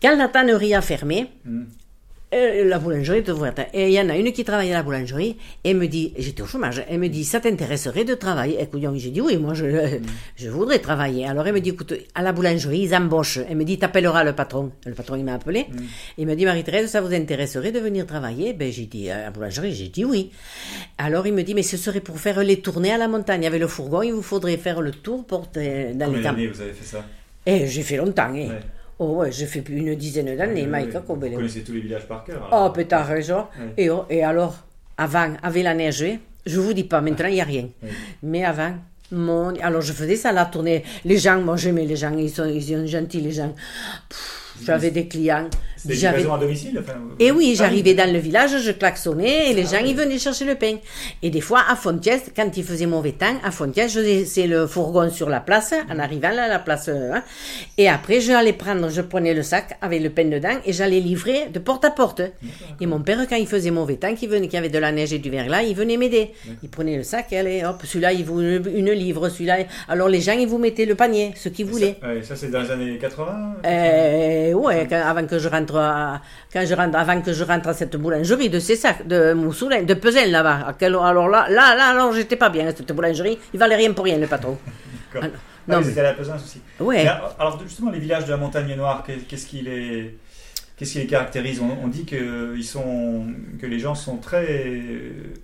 Quand 0.03 0.17
la 0.17 0.29
tannerie 0.29 0.75
a 0.75 0.81
fermé, 0.83 1.29
Hmm. 1.45 1.65
Euh, 2.33 2.65
la 2.65 2.79
boulangerie 2.79 3.19
était 3.19 3.33
ouverte. 3.33 3.61
Et 3.75 3.89
il 3.89 3.93
y 3.93 4.01
en 4.01 4.09
a 4.09 4.17
une 4.17 4.33
qui 4.33 4.45
travaillait 4.45 4.73
à 4.73 4.79
la 4.79 4.83
boulangerie 4.83 5.37
et 5.65 5.75
me 5.75 5.87
dit, 5.87 6.15
j'étais 6.17 6.43
au 6.43 6.47
chômage, 6.47 6.85
elle 6.89 6.99
me 6.99 7.09
dit, 7.09 7.25
ça 7.25 7.41
t'intéresserait 7.41 8.05
de 8.05 8.15
travailler? 8.15 8.61
Écoute, 8.61 8.81
j'ai 8.97 9.11
dit 9.11 9.21
oui, 9.21 9.37
moi 9.37 9.55
je, 9.55 9.99
je 10.37 10.49
voudrais 10.49 10.79
travailler. 10.79 11.27
Alors 11.27 11.47
elle 11.47 11.55
me 11.55 11.61
dit, 11.61 11.71
écoute, 11.71 11.93
à 12.15 12.23
la 12.23 12.33
boulangerie, 12.33 12.83
ils 12.83 12.95
embauchent. 12.95 13.41
Elle 13.49 13.57
me 13.57 13.65
dit, 13.65 13.79
t'appelleras 13.79 14.25
le 14.25 14.33
patron. 14.33 14.73
Le 14.87 14.95
patron, 14.95 15.17
il 15.17 15.25
m'a 15.25 15.35
appelé. 15.35 15.67
Il 16.19 16.27
m'a 16.27 16.35
dit, 16.35 16.45
Marie-Thérèse, 16.45 16.91
ça 16.91 17.01
vous 17.01 17.13
intéresserait 17.13 17.73
de 17.73 17.81
venir 17.81 18.07
travailler? 18.07 18.53
Ben 18.53 18.71
j'ai 18.71 18.87
dit, 18.87 19.11
à 19.11 19.23
la 19.23 19.31
boulangerie, 19.31 19.75
j'ai 19.75 19.89
dit 19.89 20.05
oui. 20.05 20.31
Alors 20.99 21.27
il 21.27 21.35
me 21.35 21.43
dit, 21.43 21.55
mais 21.55 21.63
ce 21.63 21.77
serait 21.77 22.01
pour 22.01 22.19
faire 22.19 22.43
les 22.43 22.61
tournées 22.61 22.93
à 22.93 22.99
la 22.99 23.09
montagne. 23.09 23.47
Avec 23.47 23.61
le 23.61 23.67
fourgon, 23.67 24.03
il 24.03 24.13
vous 24.13 24.23
faudrait 24.23 24.57
faire 24.57 24.81
le 24.81 24.93
tour 24.93 25.27
pour 25.27 25.49
euh, 25.57 25.93
dans 25.95 26.07
Combien 26.07 26.19
les 26.19 26.23
d'années 26.23 26.47
vous 26.47 26.61
avez 26.61 26.73
fait 26.73 26.85
ça? 26.85 27.05
Et 27.47 27.67
j'ai 27.67 27.83
fait 27.83 27.97
longtemps. 27.97 28.33
Ouais. 28.33 28.49
Oh 29.03 29.15
ouais, 29.17 29.33
j'ai 29.33 29.47
fait 29.47 29.63
plus 29.63 29.79
une 29.79 29.95
dizaine 29.95 30.37
d'années, 30.37 30.69
ouais. 30.69 30.89
Kobele. 31.07 31.31
Vous 31.31 31.37
connaissez 31.37 31.63
tous 31.63 31.73
les 31.73 31.81
villages 31.81 32.07
par 32.07 32.23
cœur 32.23 32.47
Oh, 32.53 32.55
alors. 32.55 32.73
peut-être 32.75 33.07
raison. 33.07 33.47
Ouais. 33.59 33.73
Et, 33.79 33.89
oh, 33.89 34.05
et 34.11 34.23
alors, 34.23 34.55
avant, 34.99 35.33
avec 35.43 35.65
la 35.65 35.73
neige, 35.73 36.05
je 36.45 36.61
vous 36.61 36.75
dis 36.75 36.85
pas, 36.85 37.01
maintenant 37.01 37.29
il 37.29 37.35
n'y 37.35 37.41
a 37.41 37.45
rien. 37.45 37.69
Oui. 37.83 37.89
Mais 38.23 38.45
avant, 38.45 38.75
mon... 39.11 39.55
alors 39.63 39.81
je 39.81 39.95
faisais 39.95 40.17
ça, 40.17 40.33
la 40.33 40.45
tournée. 40.45 40.85
Les 41.07 41.17
gens, 41.17 41.41
moi 41.41 41.57
j'aimais 41.57 41.87
les 41.87 41.97
gens, 41.97 42.15
ils 42.17 42.29
sont, 42.29 42.45
ils 42.45 42.63
sont 42.63 42.87
gentils, 42.87 43.23
les 43.23 43.33
gens. 43.33 43.55
J'avais 44.63 44.91
des 44.91 45.09
clients. 45.09 45.49
C'était 45.83 45.95
livraison 45.95 46.35
à 46.35 46.39
domicile 46.39 46.79
enfin, 46.83 46.95
Et 47.19 47.31
oui, 47.31 47.51
Ah, 47.55 47.59
j'arrivais 47.59 47.95
dans 47.95 48.13
le 48.13 48.19
village, 48.19 48.59
je 48.61 48.71
klaxonnais 48.73 49.51
et 49.51 49.55
les 49.55 49.63
Ah 49.75 49.79
gens 49.79 49.83
oui. 49.85 49.91
ils 49.91 49.97
venaient 49.97 50.19
chercher 50.19 50.45
le 50.45 50.55
pain. 50.57 50.77
Et 51.23 51.31
des 51.31 51.41
fois 51.41 51.63
à 51.69 51.77
Fontiès, 51.77 52.23
quand 52.37 52.51
il 52.57 52.65
faisait 52.65 52.87
mauvais 52.87 53.13
temps, 53.13 53.37
à 53.43 53.51
Fontiès, 53.51 53.93
je 53.93 54.01
laissais 54.01 54.47
le 54.47 54.67
fourgon 54.67 55.11
sur 55.11 55.29
la 55.31 55.41
place, 55.41 55.73
en 55.91 55.99
arrivant 55.99 56.31
là, 56.31 56.45
à 56.45 56.49
la 56.49 56.59
place. 56.59 56.89
euh, 56.89 57.15
hein. 57.15 57.23
et 57.79 57.89
après, 57.89 58.21
j'allais 58.21 58.53
prendre, 58.53 58.89
je 58.91 59.01
prenais 59.01 59.33
le 59.35 59.43
sac 59.43 59.77
avec 59.81 60.03
le 60.03 60.11
pain 60.11 60.25
dedans 60.27 60.57
et 60.67 60.73
j'allais 60.73 61.01
livrer 61.01 61.49
de 61.53 61.59
porte 61.59 61.85
à 61.85 61.91
porte. 61.91 62.23
Et 62.81 62.87
mon 62.87 63.01
père, 63.01 63.27
quand 63.29 63.37
il 63.37 63.47
faisait 63.47 63.71
mauvais 63.71 63.97
temps, 63.97 64.15
qu'il 64.15 64.29
venait, 64.29 64.49
qu'il 64.49 64.55
y 64.57 64.59
avait 64.59 64.69
de 64.69 64.79
la 64.79 64.93
neige 64.93 65.13
et 65.13 65.19
du 65.19 65.31
verglas, 65.31 65.63
il 65.63 65.75
venait 65.75 65.97
m'aider. 65.97 66.33
Il 66.63 66.69
prenait 66.69 66.97
le 66.97 67.03
sac 67.03 67.33
et 67.33 67.39
allez, 67.39 67.65
hop, 67.65 67.81
celui-là, 67.85 68.13
il 68.13 68.25
vous 68.25 68.41
une, 68.41 68.63
une 68.75 68.91
livre, 68.93 69.29
celui-là. 69.29 69.59
Alors 69.89 70.09
les 70.09 70.21
gens, 70.21 70.33
ils 70.39 70.47
vous 70.49 70.59
mettaient 70.59 70.85
le 70.87 70.95
panier, 70.95 71.33
ce 71.37 71.49
qu'ils 71.49 71.67
voulaient. 71.67 71.97
Ça, 72.01 72.09
ouais, 72.09 72.23
ça, 72.23 72.37
c'est 72.37 72.51
dans 72.51 72.61
les 72.61 72.71
années 72.71 72.99
80 72.99 73.55
Euh, 73.65 74.53
ouais, 74.53 74.93
avant 74.95 75.27
que 75.27 75.39
je 75.39 75.49
rentre, 75.49 75.70
à, 75.77 76.21
quand 76.53 76.65
je 76.67 76.75
rentre, 76.75 76.97
avant 76.97 77.21
que 77.21 77.33
je 77.33 77.45
rentre 77.45 77.69
à 77.69 77.75
cette 77.75 77.97
boulangerie 77.97 78.49
de 78.51 78.59
Cessac, 78.61 79.07
de 79.07 79.33
Moussoulin, 79.33 79.83
de 79.83 79.95
Pesin 79.95 80.27
là-bas. 80.27 80.75
Alors 80.81 81.29
là, 81.29 81.47
là, 81.49 81.75
là, 81.75 81.87
alors 81.91 82.13
j'étais 82.13 82.37
pas 82.37 82.49
bien 82.51 82.67
à 82.67 82.75
cette 82.75 82.93
boulangerie. 82.93 83.39
Il 83.53 83.59
valait 83.61 83.77
rien 83.77 83.93
pour 83.93 84.05
rien 84.05 84.19
le 84.19 84.27
patron. 84.27 84.57
D'accord. 85.13 85.29
Ah, 85.33 85.39
Ah, 85.69 85.73
non, 85.75 85.79
mais- 85.81 85.85
c'était 85.85 86.01
à 86.01 86.05
la 86.05 86.15
Pesance 86.15 86.43
aussi. 86.45 86.61
Ouais. 86.81 87.05
Mais 87.05 87.11
alors 87.39 87.61
justement, 87.63 87.91
les 87.91 87.99
villages 88.01 88.25
de 88.25 88.31
la 88.31 88.37
Montagne 88.37 88.75
Noire, 88.77 89.05
qu'est- 89.07 89.27
qu'est-ce 89.29 89.47
qui 89.47 89.61
les, 89.63 90.17
qu'est-ce 90.77 90.93
qui 90.93 90.99
les 91.01 91.07
caractérise? 91.07 91.61
On, 91.61 91.85
on 91.85 91.89
dit 91.89 92.05
que 92.07 92.55
ils 92.57 92.65
sont, 92.65 93.27
que 93.61 93.67
les 93.67 93.79
gens 93.79 93.95
sont 93.95 94.17
très 94.17 94.73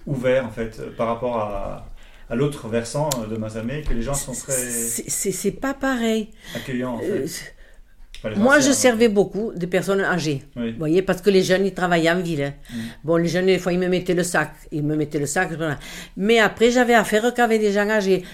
ouverts 0.07 0.47
en 0.47 0.51
fait 0.51 0.79
euh, 0.81 0.91
par 0.97 1.07
rapport 1.09 1.37
à, 1.39 1.87
à 2.31 2.35
l'autre 2.35 2.67
versant 2.69 3.09
euh, 3.23 3.27
de 3.33 3.37
Mazamet, 3.37 3.83
que 3.83 3.93
les 3.95 4.03
gens 4.03 4.15
sont 4.15 4.33
très 4.33 4.53
C'est 4.53 5.09
c'est- 5.11 5.33
c'est 5.33 5.51
pas 5.53 5.75
pareil. 5.75 6.31
accueillants 6.57 6.95
en 6.95 6.99
fait. 6.99 7.11
Euh, 7.11 7.27
Moi, 8.37 8.61
je 8.61 8.73
servais 8.73 9.09
beaucoup 9.09 9.53
de 9.55 9.67
personnes 9.67 10.01
âgées. 10.01 10.43
Oui. 10.57 10.73
Vous 10.73 10.79
voyez, 10.79 11.03
parce 11.03 11.21
que 11.23 11.31
les 11.31 11.43
jeunes, 11.43 11.67
ils 11.67 11.75
travaillaient 11.75 12.11
en 12.11 12.21
ville. 12.21 12.53
Mm. 12.71 12.75
Bon, 13.05 13.17
les 13.17 13.29
jeunes, 13.29 13.47
des 13.47 13.59
fois, 13.59 13.73
ils 13.73 13.79
me 13.79 13.89
mettaient 13.89 14.15
le 14.15 14.23
sac. 14.23 14.53
Ils 14.73 14.83
me 14.83 14.97
mettaient 14.97 15.19
le 15.19 15.27
sac. 15.27 15.51
Mais 16.17 16.39
après, 16.39 16.71
j'avais 16.71 16.95
affaire 16.95 17.33
qu'avec 17.35 17.61
des 17.61 17.73
gens 17.73 17.89
âgés. 17.89 18.25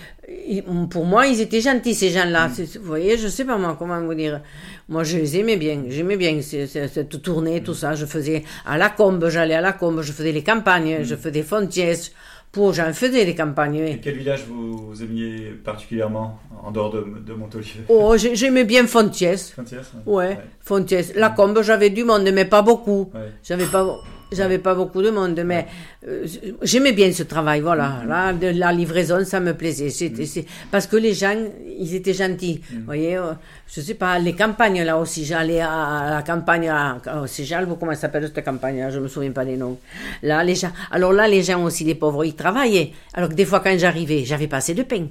Ils- 0.49 0.63
pour 0.89 1.05
moi, 1.05 1.27
ils 1.27 1.41
étaient 1.41 1.61
gentils, 1.61 1.95
ces 1.95 2.11
gens-là. 2.11 2.49
Mm. 2.49 2.53
Vous 2.81 2.87
voyez, 2.87 3.19
je 3.19 3.29
sais 3.29 3.45
pas 3.45 3.59
moi, 3.59 3.77
comment 3.79 4.01
vous 4.01 4.15
dire. 4.15 4.41
Moi, 4.89 5.05
je 5.05 5.19
les 5.19 5.37
aimais 5.39 5.57
bien. 5.57 5.83
J'aimais 5.89 6.17
bien 6.17 6.41
ce- 6.43 6.67
ce- 6.67 6.87
cette 6.89 7.21
tournée, 7.23 7.61
Mm. 7.61 7.65
tout 7.65 7.75
ça. 7.75 7.95
Je 7.95 8.07
faisais 8.07 8.45
à 8.65 8.79
la 8.79 8.89
combe, 8.89 9.29
j'allais 9.29 9.55
à 9.55 9.61
la 9.61 9.73
combe, 9.73 10.01
je 10.03 10.13
faisais 10.13 10.33
les 10.33 10.43
campagnes, 10.45 11.01
Mm. 11.01 11.05
je 11.05 11.17
faisais 11.17 11.43
Fontiès. 11.43 12.13
Pour, 12.53 12.75
j'en 12.75 12.93
faisais 12.93 13.25
des 13.25 13.35
campagnes. 13.35 13.81
oui. 13.83 13.99
Quel 14.03 14.17
village 14.19 14.45
vous, 14.47 14.89
vous 14.89 15.03
aimiez 15.03 15.53
particulièrement 15.65 16.39
en 16.63 16.71
dehors 16.71 16.91
de, 16.91 17.01
de 17.27 17.33
Montolieu 17.33 17.65
Oh, 17.89 18.15
j'ai- 18.19 18.37
j'aimais 18.37 18.65
bien 18.65 18.87
Fontiès. 18.87 19.53
Frontières, 19.53 19.81
Ouais, 20.05 20.39
Fontiès. 20.61 21.15
La 21.17 21.31
combe, 21.31 21.63
j'avais 21.63 21.89
du 21.89 22.05
monde, 22.05 22.29
mais 22.33 22.45
pas 22.45 22.61
beaucoup. 22.61 23.11
Ouais. 23.15 23.33
J'avais 23.43 23.65
pas, 23.65 23.97
j'avais 24.35 24.59
pas 24.59 24.75
beaucoup 24.75 25.03
de 25.03 25.11
monde, 25.11 25.41
mais 25.45 25.67
euh, 26.07 26.27
j'aimais 26.63 26.93
bien 26.93 27.13
ce 27.13 27.23
travail, 27.23 27.61
voilà. 27.61 28.03
Là, 28.07 28.33
de 28.33 28.49
la 28.49 28.73
livraison, 28.73 29.25
ça 29.25 29.41
me 29.41 29.55
plaisait. 29.55 29.91
C'était, 29.91 30.27
c'est, 30.27 30.45
parce 30.71 30.87
que 30.87 30.97
les 30.97 31.15
gens, 31.15 31.35
ils 31.79 31.95
étaient 31.95 32.15
gentils. 32.15 32.61
Vous 32.73 32.85
voyez, 32.85 33.17
euh, 33.17 33.33
je 33.67 33.81
sais 33.81 33.95
pas, 33.95 34.19
les 34.19 34.35
campagnes, 34.35 34.83
là 34.83 34.99
aussi, 34.99 35.25
j'allais 35.25 35.61
à, 35.61 35.71
à 35.73 36.11
la 36.17 36.23
campagne, 36.23 36.69
à, 36.69 36.99
à 37.07 37.27
Céjalbe, 37.27 37.77
comment 37.79 37.95
ça 37.95 38.03
s'appelle 38.03 38.31
cette 38.33 38.45
campagne, 38.45 38.81
là, 38.81 38.91
je 38.91 38.99
me 38.99 39.09
souviens 39.09 39.33
pas 39.33 39.45
des 39.45 39.57
noms. 39.57 39.79
Là, 40.23 40.43
les 40.45 40.55
gens, 40.55 40.73
alors 40.91 41.13
là, 41.13 41.29
les 41.29 41.43
gens 41.43 41.63
aussi, 41.65 41.85
les 41.85 41.95
pauvres, 41.95 42.25
ils 42.25 42.35
travaillaient. 42.35 42.93
Alors 43.15 43.29
que 43.29 43.35
des 43.35 43.45
fois, 43.45 43.61
quand 43.61 43.77
j'arrivais, 43.79 44.25
j'avais 44.25 44.49
pas 44.49 44.59
assez 44.59 44.75
de 44.75 44.83
pain. 44.83 45.07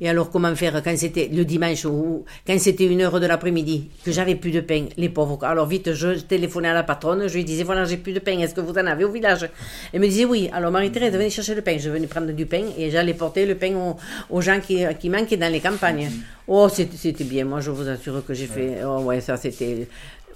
Et 0.00 0.08
alors, 0.08 0.30
comment 0.30 0.54
faire 0.56 0.82
quand 0.82 0.96
c'était 0.96 1.28
le 1.32 1.44
dimanche 1.44 1.84
ou 1.84 2.24
quand 2.46 2.58
c'était 2.58 2.86
une 2.86 3.00
heure 3.02 3.20
de 3.20 3.26
l'après-midi, 3.26 3.88
que 4.04 4.10
j'avais 4.10 4.34
plus 4.34 4.50
de 4.50 4.60
pain, 4.60 4.86
les 4.96 5.08
pauvres? 5.08 5.44
Alors, 5.44 5.66
vite, 5.66 5.94
je 5.94 6.18
téléphonais 6.20 6.68
à 6.68 6.74
la 6.74 6.82
patronne, 6.82 7.28
je 7.28 7.34
lui 7.34 7.44
disais, 7.44 7.62
voilà, 7.62 7.84
j'ai 7.84 7.96
plus 7.96 8.12
de 8.12 8.18
pain, 8.18 8.38
est-ce 8.38 8.54
que 8.54 8.60
vous 8.60 8.72
en 8.72 8.86
avez 8.86 9.04
au 9.04 9.10
village? 9.10 9.48
Elle 9.92 10.00
me 10.00 10.06
disait, 10.06 10.24
oui. 10.24 10.50
Alors, 10.52 10.70
Marie-Thérèse, 10.70 11.12
venez 11.12 11.30
chercher 11.30 11.54
le 11.54 11.62
pain. 11.62 11.76
Je 11.78 11.90
venais 11.90 12.06
prendre 12.06 12.32
du 12.32 12.46
pain 12.46 12.64
et 12.76 12.90
j'allais 12.90 13.14
porter 13.14 13.46
le 13.46 13.54
pain 13.54 13.96
aux, 14.28 14.40
gens 14.40 14.60
qui, 14.60 15.08
manquaient 15.08 15.36
dans 15.36 15.52
les 15.52 15.60
campagnes. 15.60 16.10
Oh, 16.48 16.68
c'était 16.68 16.96
c'était 16.96 17.24
bien. 17.24 17.44
Moi, 17.44 17.60
je 17.60 17.70
vous 17.70 17.88
assure 17.88 18.24
que 18.26 18.34
j'ai 18.34 18.46
fait. 18.46 18.78
Oh, 18.84 19.02
ouais, 19.02 19.20
ça, 19.20 19.36
c'était. 19.36 19.86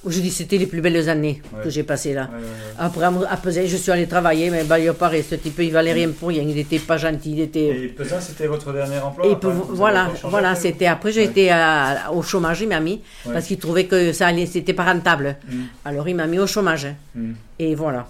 Je 0.07 0.21
dis, 0.21 0.31
c'était 0.31 0.59
les 0.59 0.67
plus 0.67 0.81
belles 0.81 1.09
années 1.09 1.41
Ouais. 1.53 1.63
que 1.65 1.71
j'ai 1.71 1.83
passées 1.83 2.13
là. 2.15 2.29
Ouais, 2.33 2.39
ouais, 2.39 3.17
ouais. 3.19 3.27
Après, 3.31 3.67
je 3.67 3.77
suis 3.77 3.91
allé 3.93 4.07
travailler, 4.07 4.51
mais 4.51 4.65
bah, 4.65 4.79
il 4.79 4.93
paraît, 4.93 5.23
ce 5.23 5.35
type, 5.37 5.59
il 5.61 5.73
valait 5.73 5.93
rien 5.93 6.11
pour 6.11 6.29
rien. 6.29 6.43
Il 6.43 6.59
était 6.59 6.79
pas 6.79 6.97
gentil, 6.99 7.33
il 7.33 7.41
était. 7.41 7.67
Et 7.85 7.89
Pesin, 7.89 8.21
c'était 8.21 8.47
votre 8.47 8.73
dernier 8.73 8.99
emploi 8.99 9.27
Et 9.27 9.37
voilà, 9.71 10.11
voilà, 10.23 10.51
après, 10.51 10.61
c'était 10.63 10.87
après 10.87 11.13
j'ai 11.13 11.25
été 11.25 11.51
à- 11.51 12.11
au 12.13 12.23
chômage, 12.23 12.61
il 12.61 12.69
m'a 12.69 12.81
mis 12.81 13.01
parce 13.33 13.47
qu'il 13.47 13.59
trouvait 13.59 13.85
que 13.87 14.13
ça 14.13 14.27
allait, 14.29 14.47
c'était 14.47 14.73
pas 14.75 14.85
rentable. 14.85 15.37
Mm. 15.49 15.55
Alors 15.85 16.09
il 16.09 16.15
m'a 16.17 16.27
mis 16.27 16.39
au 16.39 16.47
chômage 16.47 16.89
Mm. 17.15 17.33
et 17.59 17.75
voilà. 17.75 18.07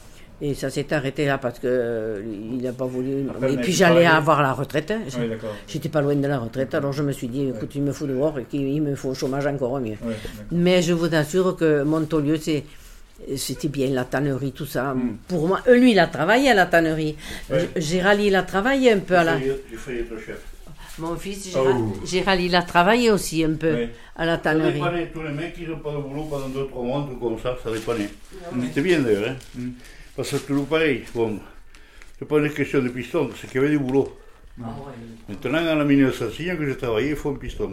Et 0.46 0.52
ça 0.54 0.68
s'est 0.68 0.92
arrêté 0.92 1.24
là 1.24 1.38
parce 1.38 1.58
que 1.58 1.66
euh, 1.70 2.22
il 2.54 2.60
n'a 2.62 2.72
pas 2.72 2.84
voulu. 2.84 3.12
Après, 3.30 3.54
et 3.54 3.56
puis 3.56 3.72
j'allais 3.72 4.04
avoir 4.04 4.42
la 4.42 4.52
retraite. 4.52 4.90
hein. 4.90 5.00
Oui, 5.18 5.28
d'accord. 5.28 5.54
J'étais 5.66 5.88
pas 5.88 6.02
loin 6.02 6.14
de 6.14 6.26
la 6.34 6.38
retraite, 6.38 6.74
alors 6.74 6.92
je 6.92 7.02
me 7.02 7.12
suis 7.12 7.28
dit, 7.28 7.48
écoute, 7.48 7.72
il 7.74 7.82
me 7.82 7.92
faut 7.92 8.06
dehors 8.06 8.38
et 8.40 8.44
qu'il 8.44 8.82
me 8.82 8.94
faut 8.94 9.10
au 9.10 9.14
chômage 9.14 9.46
encore 9.46 9.80
mieux. 9.80 9.96
Mais 10.52 10.82
je 10.82 10.92
vous 10.92 11.12
assure 11.14 11.56
que 11.56 11.82
Montolieu, 11.82 12.36
c'est. 12.36 12.62
C'était 13.36 13.68
bien 13.68 13.88
la 13.90 14.04
tannerie, 14.04 14.52
tout 14.52 14.66
ça. 14.66 14.92
Mm. 14.92 15.16
Pour 15.28 15.46
moi, 15.48 15.60
lui, 15.68 15.92
il 15.92 15.98
a 16.00 16.08
travaillé 16.08 16.50
à 16.50 16.54
la 16.54 16.66
tannerie. 16.66 17.14
Ouais. 17.48 17.68
Gérald, 17.76 18.20
il 18.20 18.34
a 18.34 18.42
travaillé 18.42 18.90
un 18.92 18.98
peu 18.98 19.16
à 19.16 19.24
la. 19.24 19.38
Mon 20.98 21.16
fils, 21.16 21.50
Gérald, 21.52 21.76
Oh. 21.80 22.06
Gérald, 22.06 22.40
il 22.40 22.54
a 22.54 22.62
travaillé 22.62 23.10
aussi 23.10 23.42
un 23.44 23.54
peu 23.54 23.72
Ouais. 23.72 23.90
à 24.16 24.26
la 24.26 24.32
Ça 24.36 24.38
tannerie. 24.38 24.74
dépannait 24.74 25.10
tous 25.14 25.22
les 25.22 25.30
mecs 25.30 25.68
n'ont 25.68 25.78
pas 25.78 25.92
de 25.92 25.96
boulot 25.98 26.24
pendant 26.30 26.48
2-3 26.48 26.84
mois, 26.84 27.08
comme 27.20 27.38
ça, 27.42 27.56
ça 27.62 27.70
dépannait. 27.72 28.10
C'était 28.62 28.80
bien 28.82 29.00
d'ailleurs, 29.00 29.30
hein. 29.30 29.36
Mm. 29.56 29.68
Parce 30.16 30.30
que 30.30 30.36
toujours 30.36 30.66
pareil. 30.66 31.04
Bon, 31.14 31.40
c'est 32.18 32.28
pas 32.28 32.38
une 32.38 32.50
question 32.52 32.80
de 32.80 32.88
piston, 32.88 33.30
c'est 33.36 33.50
qu'il 33.50 33.60
y 33.60 33.64
avait 33.64 33.72
du 33.72 33.78
boulot. 33.78 34.16
Ah 34.62 34.66
ouais. 34.66 34.92
Maintenant, 35.34 35.66
à 35.66 35.74
la 35.74 35.84
mine 35.84 36.06
de 36.06 36.12
Sassine 36.12 36.56
que 36.56 36.64
j'ai 36.68 36.76
travaillé, 36.76 37.10
il 37.10 37.16
faut 37.16 37.30
un 37.30 37.34
piston. 37.34 37.72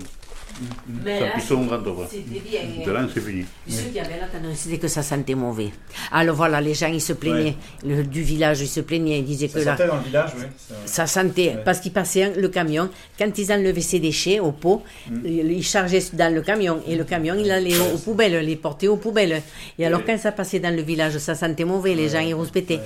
Mais 1.05 1.17
C'est 1.17 1.23
un 1.23 1.27
là, 1.27 1.31
piston 1.35 1.65
grand 1.65 1.79
c'était 2.09 2.39
bien. 2.41 2.59
Maintenant, 2.85 3.07
c'est 3.13 3.21
fini. 3.21 3.45
Ce 3.69 3.83
qu'il 3.83 3.93
y 3.93 3.99
avait 3.99 4.19
là, 4.19 4.27
c'était 4.53 4.77
que 4.79 4.87
ça 4.87 5.01
sentait 5.01 5.33
mauvais. 5.35 5.69
Alors 6.11 6.35
voilà, 6.35 6.59
les 6.59 6.73
gens, 6.73 6.87
ils 6.91 6.99
se 6.99 7.13
plaignaient. 7.13 7.55
Le- 7.85 8.03
du 8.03 8.21
village, 8.21 8.59
ils 8.61 8.67
se 8.67 8.81
plaignaient. 8.81 9.19
Ils 9.19 9.25
disaient 9.25 9.47
Ça 9.47 9.59
que 9.59 9.65
là, 9.65 9.77
sentait 9.77 9.87
dans 9.89 9.95
le 9.97 10.03
village, 10.03 10.31
oui. 10.37 10.43
ça- 10.57 10.75
ça 10.85 11.07
sentait. 11.07 11.49
Ouais. 11.49 11.61
Parce 11.63 11.79
qu'ils 11.79 11.93
passaient 11.93 12.23
hein, 12.23 12.31
le 12.35 12.49
camion. 12.49 12.89
Quand 13.17 13.37
ils 13.37 13.51
enlevaient 13.53 13.79
ces 13.79 13.99
déchets 13.99 14.39
au 14.39 14.51
pot, 14.51 14.83
ils 15.23 15.51
ils 15.51 15.63
chargeaient 15.63 16.03
dans 16.13 16.33
le 16.33 16.41
camion. 16.41 16.81
Et 16.87 16.95
le 16.95 17.03
camion, 17.05 17.35
il 17.35 17.49
allait 17.49 17.77
aux, 17.77 17.95
aux 17.95 17.99
poubelles, 17.99 18.43
les 18.45 18.55
portait 18.57 18.87
aux 18.89 18.97
poubelles. 18.97 19.41
Et 19.79 19.85
alors, 19.85 20.03
quand 20.03 20.17
ça 20.17 20.31
passait 20.33 20.59
dans 20.59 20.75
le 20.75 20.81
village, 20.81 21.17
ça 21.19 21.35
sentait 21.35 21.63
mauvais. 21.65 21.95
Les 21.95 22.09
gens, 22.09 22.19
ils 22.19 22.33
rouspétaient. 22.33 22.79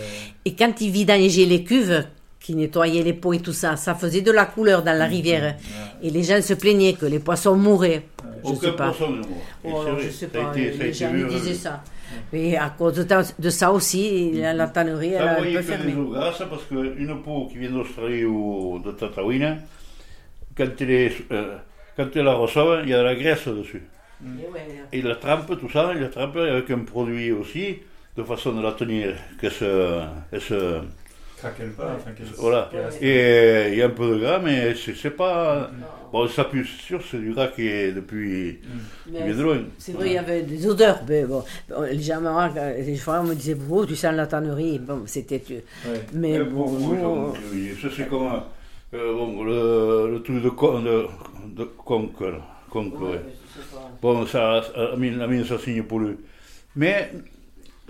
Et 0.46 0.54
quand 0.54 0.82
ils 0.82 0.92
vidangeaient 0.92 1.46
les 1.46 1.64
cuves, 1.64 2.04
qui 2.46 2.54
nettoyaient 2.56 3.02
les 3.02 3.14
pots 3.14 3.34
et 3.34 3.40
tout 3.40 3.54
ça, 3.54 3.76
ça 3.76 3.96
faisait 3.96 4.22
de 4.22 4.32
la 4.32 4.46
couleur 4.46 4.84
dans 4.84 4.96
la 4.96 5.06
rivière. 5.06 5.56
Et 6.04 6.12
les 6.12 6.22
gens 6.22 6.40
se 6.44 6.54
plaignaient 6.54 6.94
que 6.94 7.08
les 7.08 7.18
poissons 7.18 7.56
mouraient. 7.56 8.04
Je 8.44 8.50
Aucun 8.52 8.60
sais 8.60 8.72
pas. 8.74 8.90
poisson 8.92 9.10
ne 9.14 9.22
Oh, 9.64 9.82
vrai, 9.82 10.04
je 10.04 10.10
sais 10.12 10.28
pas, 10.28 10.52
été- 10.56 10.78
les 10.78 10.94
gens 10.94 11.12
disaient 11.28 11.56
ça. 11.56 11.84
Et 12.32 12.56
à 12.56 12.70
cause 12.78 12.94
de, 13.40 13.50
ça 13.50 13.72
aussi, 13.72 14.32
la, 14.34 14.54
la 14.54 14.68
tannerie, 14.68 15.14
elle 15.14 15.22
a 15.22 15.26
vous 15.26 15.30
un 15.32 15.38
voyez 15.38 15.56
peu 15.58 15.62
fermé. 15.64 15.92
des 15.92 15.98
eaux 15.98 16.10
grasses, 16.12 16.44
parce 16.48 16.64
qu'une 16.66 17.22
peau 17.24 17.48
qui 17.52 17.58
vient 17.58 17.72
d'Australie 17.72 18.26
ou 18.26 18.80
de 18.86 18.92
Tataouine, 18.92 19.58
quand 20.56 20.68
elle, 20.82 20.92
est, 20.92 21.12
euh, 21.32 21.58
quand 21.98 22.08
elle 22.16 22.26
la 22.26 22.36
reçoit, 22.36 22.82
il 22.84 22.90
y 22.90 22.94
a 22.94 23.00
de 23.00 23.04
la 23.04 23.16
graisse 23.16 23.48
dessus. 23.48 23.82
Et 24.94 25.00
il 25.00 25.06
la 25.08 25.16
trempe, 25.16 25.60
tout 25.60 25.70
ça, 25.70 25.92
il 25.96 26.02
la 26.02 26.10
trempe 26.10 26.38
avec 26.38 26.70
un 26.70 26.80
produit 26.80 27.32
aussi, 27.32 27.80
de 28.16 28.24
façon 28.24 28.52
de 28.54 28.62
la 28.62 28.72
tenir, 28.74 29.16
que 29.42 29.50
se, 29.50 30.02
elle 30.32 30.42
se 30.42 30.80
Craquait 31.38 31.66
pas. 31.66 31.96
Enfin, 31.98 32.12
qu'elle- 32.12 32.26
Voilà. 32.38 32.70
Et 33.02 33.70
il 33.72 33.78
y 33.78 33.82
a 33.82 33.86
un 33.88 33.90
peu 33.90 34.10
de 34.12 34.18
gras, 34.20 34.40
mais 34.40 34.74
c'est 34.76 35.10
pas. 35.12 35.70
Bon, 36.12 36.28
ça 36.30 36.46
pue, 36.46 36.66
c'est 36.66 36.82
sûr, 36.86 37.02
c'est 37.10 37.18
du 37.18 37.34
gras 37.34 37.48
qui 37.50 37.68
est 37.68 37.92
depuis. 37.92 38.60
qui 39.06 39.12
de 39.34 39.42
loin. 39.44 39.64
C'est 39.78 39.92
vrai, 39.92 40.08
il 40.08 40.14
y 40.14 40.18
avait 40.18 40.44
des 40.44 40.66
odeurs. 40.66 41.02
Mais 41.10 41.26
bon, 41.26 41.44
bon, 41.70 41.82
les 41.82 42.00
gens, 42.02 42.22
fois, 42.98 43.20
on 43.22 43.24
me 43.26 43.36
disait, 43.36 43.58
oh, 43.70 43.86
tu 43.86 43.96
sens 43.96 44.14
la 44.16 44.26
tannerie. 44.28 44.80
Bon, 44.80 45.04
c'était. 45.06 45.42
Ouais. 45.50 46.02
Mais 46.14 46.40
bon, 46.40 46.64
pour- 46.64 46.80
nous, 46.80 47.34
oui, 47.52 47.72
ça 47.82 47.90
c'est 47.96 48.08
comme 48.08 48.30
euh, 48.94 49.14
bon, 49.14 49.44
le, 49.44 50.12
le 50.14 50.22
truc 50.24 50.42
de, 50.42 50.50
con, 50.50 50.80
de, 50.82 51.06
de 51.54 51.64
conque, 51.66 52.22
là. 52.22 52.40
Conque, 52.70 53.00
ouais. 53.02 53.20
Bon, 54.02 54.26
ça, 54.26 54.62
la 54.76 54.96
mine, 54.96 55.18
la 55.18 55.28
mine, 55.28 55.44
ça 55.44 55.58
signe 55.60 55.84
pour 55.84 56.00
lui. 56.00 56.16
Mais 56.78 57.12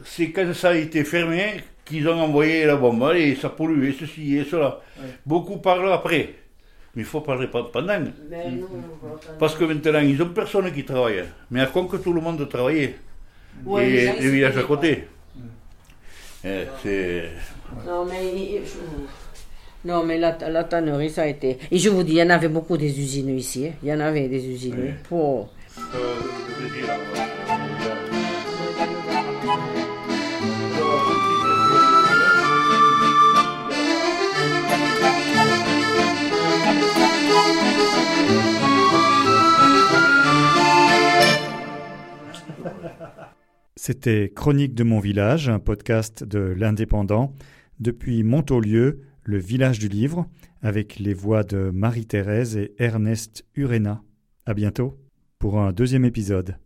c'est 0.04 0.32
quand 0.32 0.52
ça 0.54 0.70
a 0.70 0.76
été 0.76 1.04
fermé 1.04 1.58
qu'ils 1.86 2.08
ont 2.10 2.20
envoyé 2.20 2.66
la 2.66 2.76
bombe, 2.76 3.12
et 3.16 3.36
ça 3.36 3.50
pollue, 3.50 3.90
et 3.90 3.94
ceci, 4.00 4.38
et 4.38 4.44
cela. 4.44 4.82
Ouais. 5.00 5.06
Beaucoup 5.26 5.58
parlent 5.58 5.92
après. 5.92 6.34
Mais 6.96 7.02
il 7.04 7.06
faut 7.06 7.22
parler 7.22 7.48
pas- 7.48 7.70
pendant. 7.72 8.00
Parce 9.40 9.56
que 9.56 9.66
maintenant, 9.66 10.00
ils 10.00 10.22
ont 10.22 10.30
personne 10.30 10.72
qui 10.74 10.84
travaille. 10.86 11.24
Mais 11.52 11.62
à 11.62 11.66
Conque, 11.68 12.02
tout 12.02 12.14
le 12.14 12.22
monde 12.22 12.48
travaillait. 12.50 12.96
Ouais, 13.66 13.86
et 13.88 13.92
les 13.92 14.20
les 14.22 14.30
villages 14.32 14.58
à 14.58 14.64
côté. 14.64 15.08
Eh, 16.46 16.64
c'est. 16.82 17.30
Non, 17.86 18.06
mais. 18.06 18.62
Non, 19.84 20.04
mais 20.04 20.18
la, 20.18 20.38
la 20.50 20.64
tannerie, 20.64 21.10
ça 21.12 21.24
a 21.24 21.28
été. 21.28 21.58
Et 21.70 21.78
je 21.78 21.90
vous 21.90 22.02
dis, 22.04 22.14
il 22.14 22.18
y 22.18 22.24
en 22.24 22.30
avait 22.32 22.48
beaucoup 22.48 22.78
des 22.78 22.98
usineux 23.00 23.36
ici. 23.36 23.68
hein. 23.68 23.74
Il 23.84 23.90
y 23.90 23.94
en 23.94 24.00
avait 24.00 24.28
des 24.28 24.44
usineux. 24.48 24.94
Oui. 25.12 25.44
C'était 43.76 44.32
Chronique 44.34 44.74
de 44.74 44.84
mon 44.84 45.00
village, 45.00 45.50
un 45.50 45.60
podcast 45.60 46.24
de 46.24 46.40
l'Indépendant, 46.40 47.34
depuis 47.80 48.24
Montaulieu, 48.24 49.02
le 49.24 49.38
village 49.38 49.80
du 49.80 49.90
livre, 49.90 50.28
avec 50.62 50.98
les 50.98 51.14
voix 51.14 51.44
de 51.44 51.72
Marie-Thérèse 51.74 52.58
et 52.58 52.74
Ernest 52.78 53.46
Urena. 53.56 54.02
À 54.46 54.54
bientôt 54.54 54.98
pour 55.40 55.60
un 55.60 55.74
deuxième 55.74 56.06
épisode. 56.06 56.58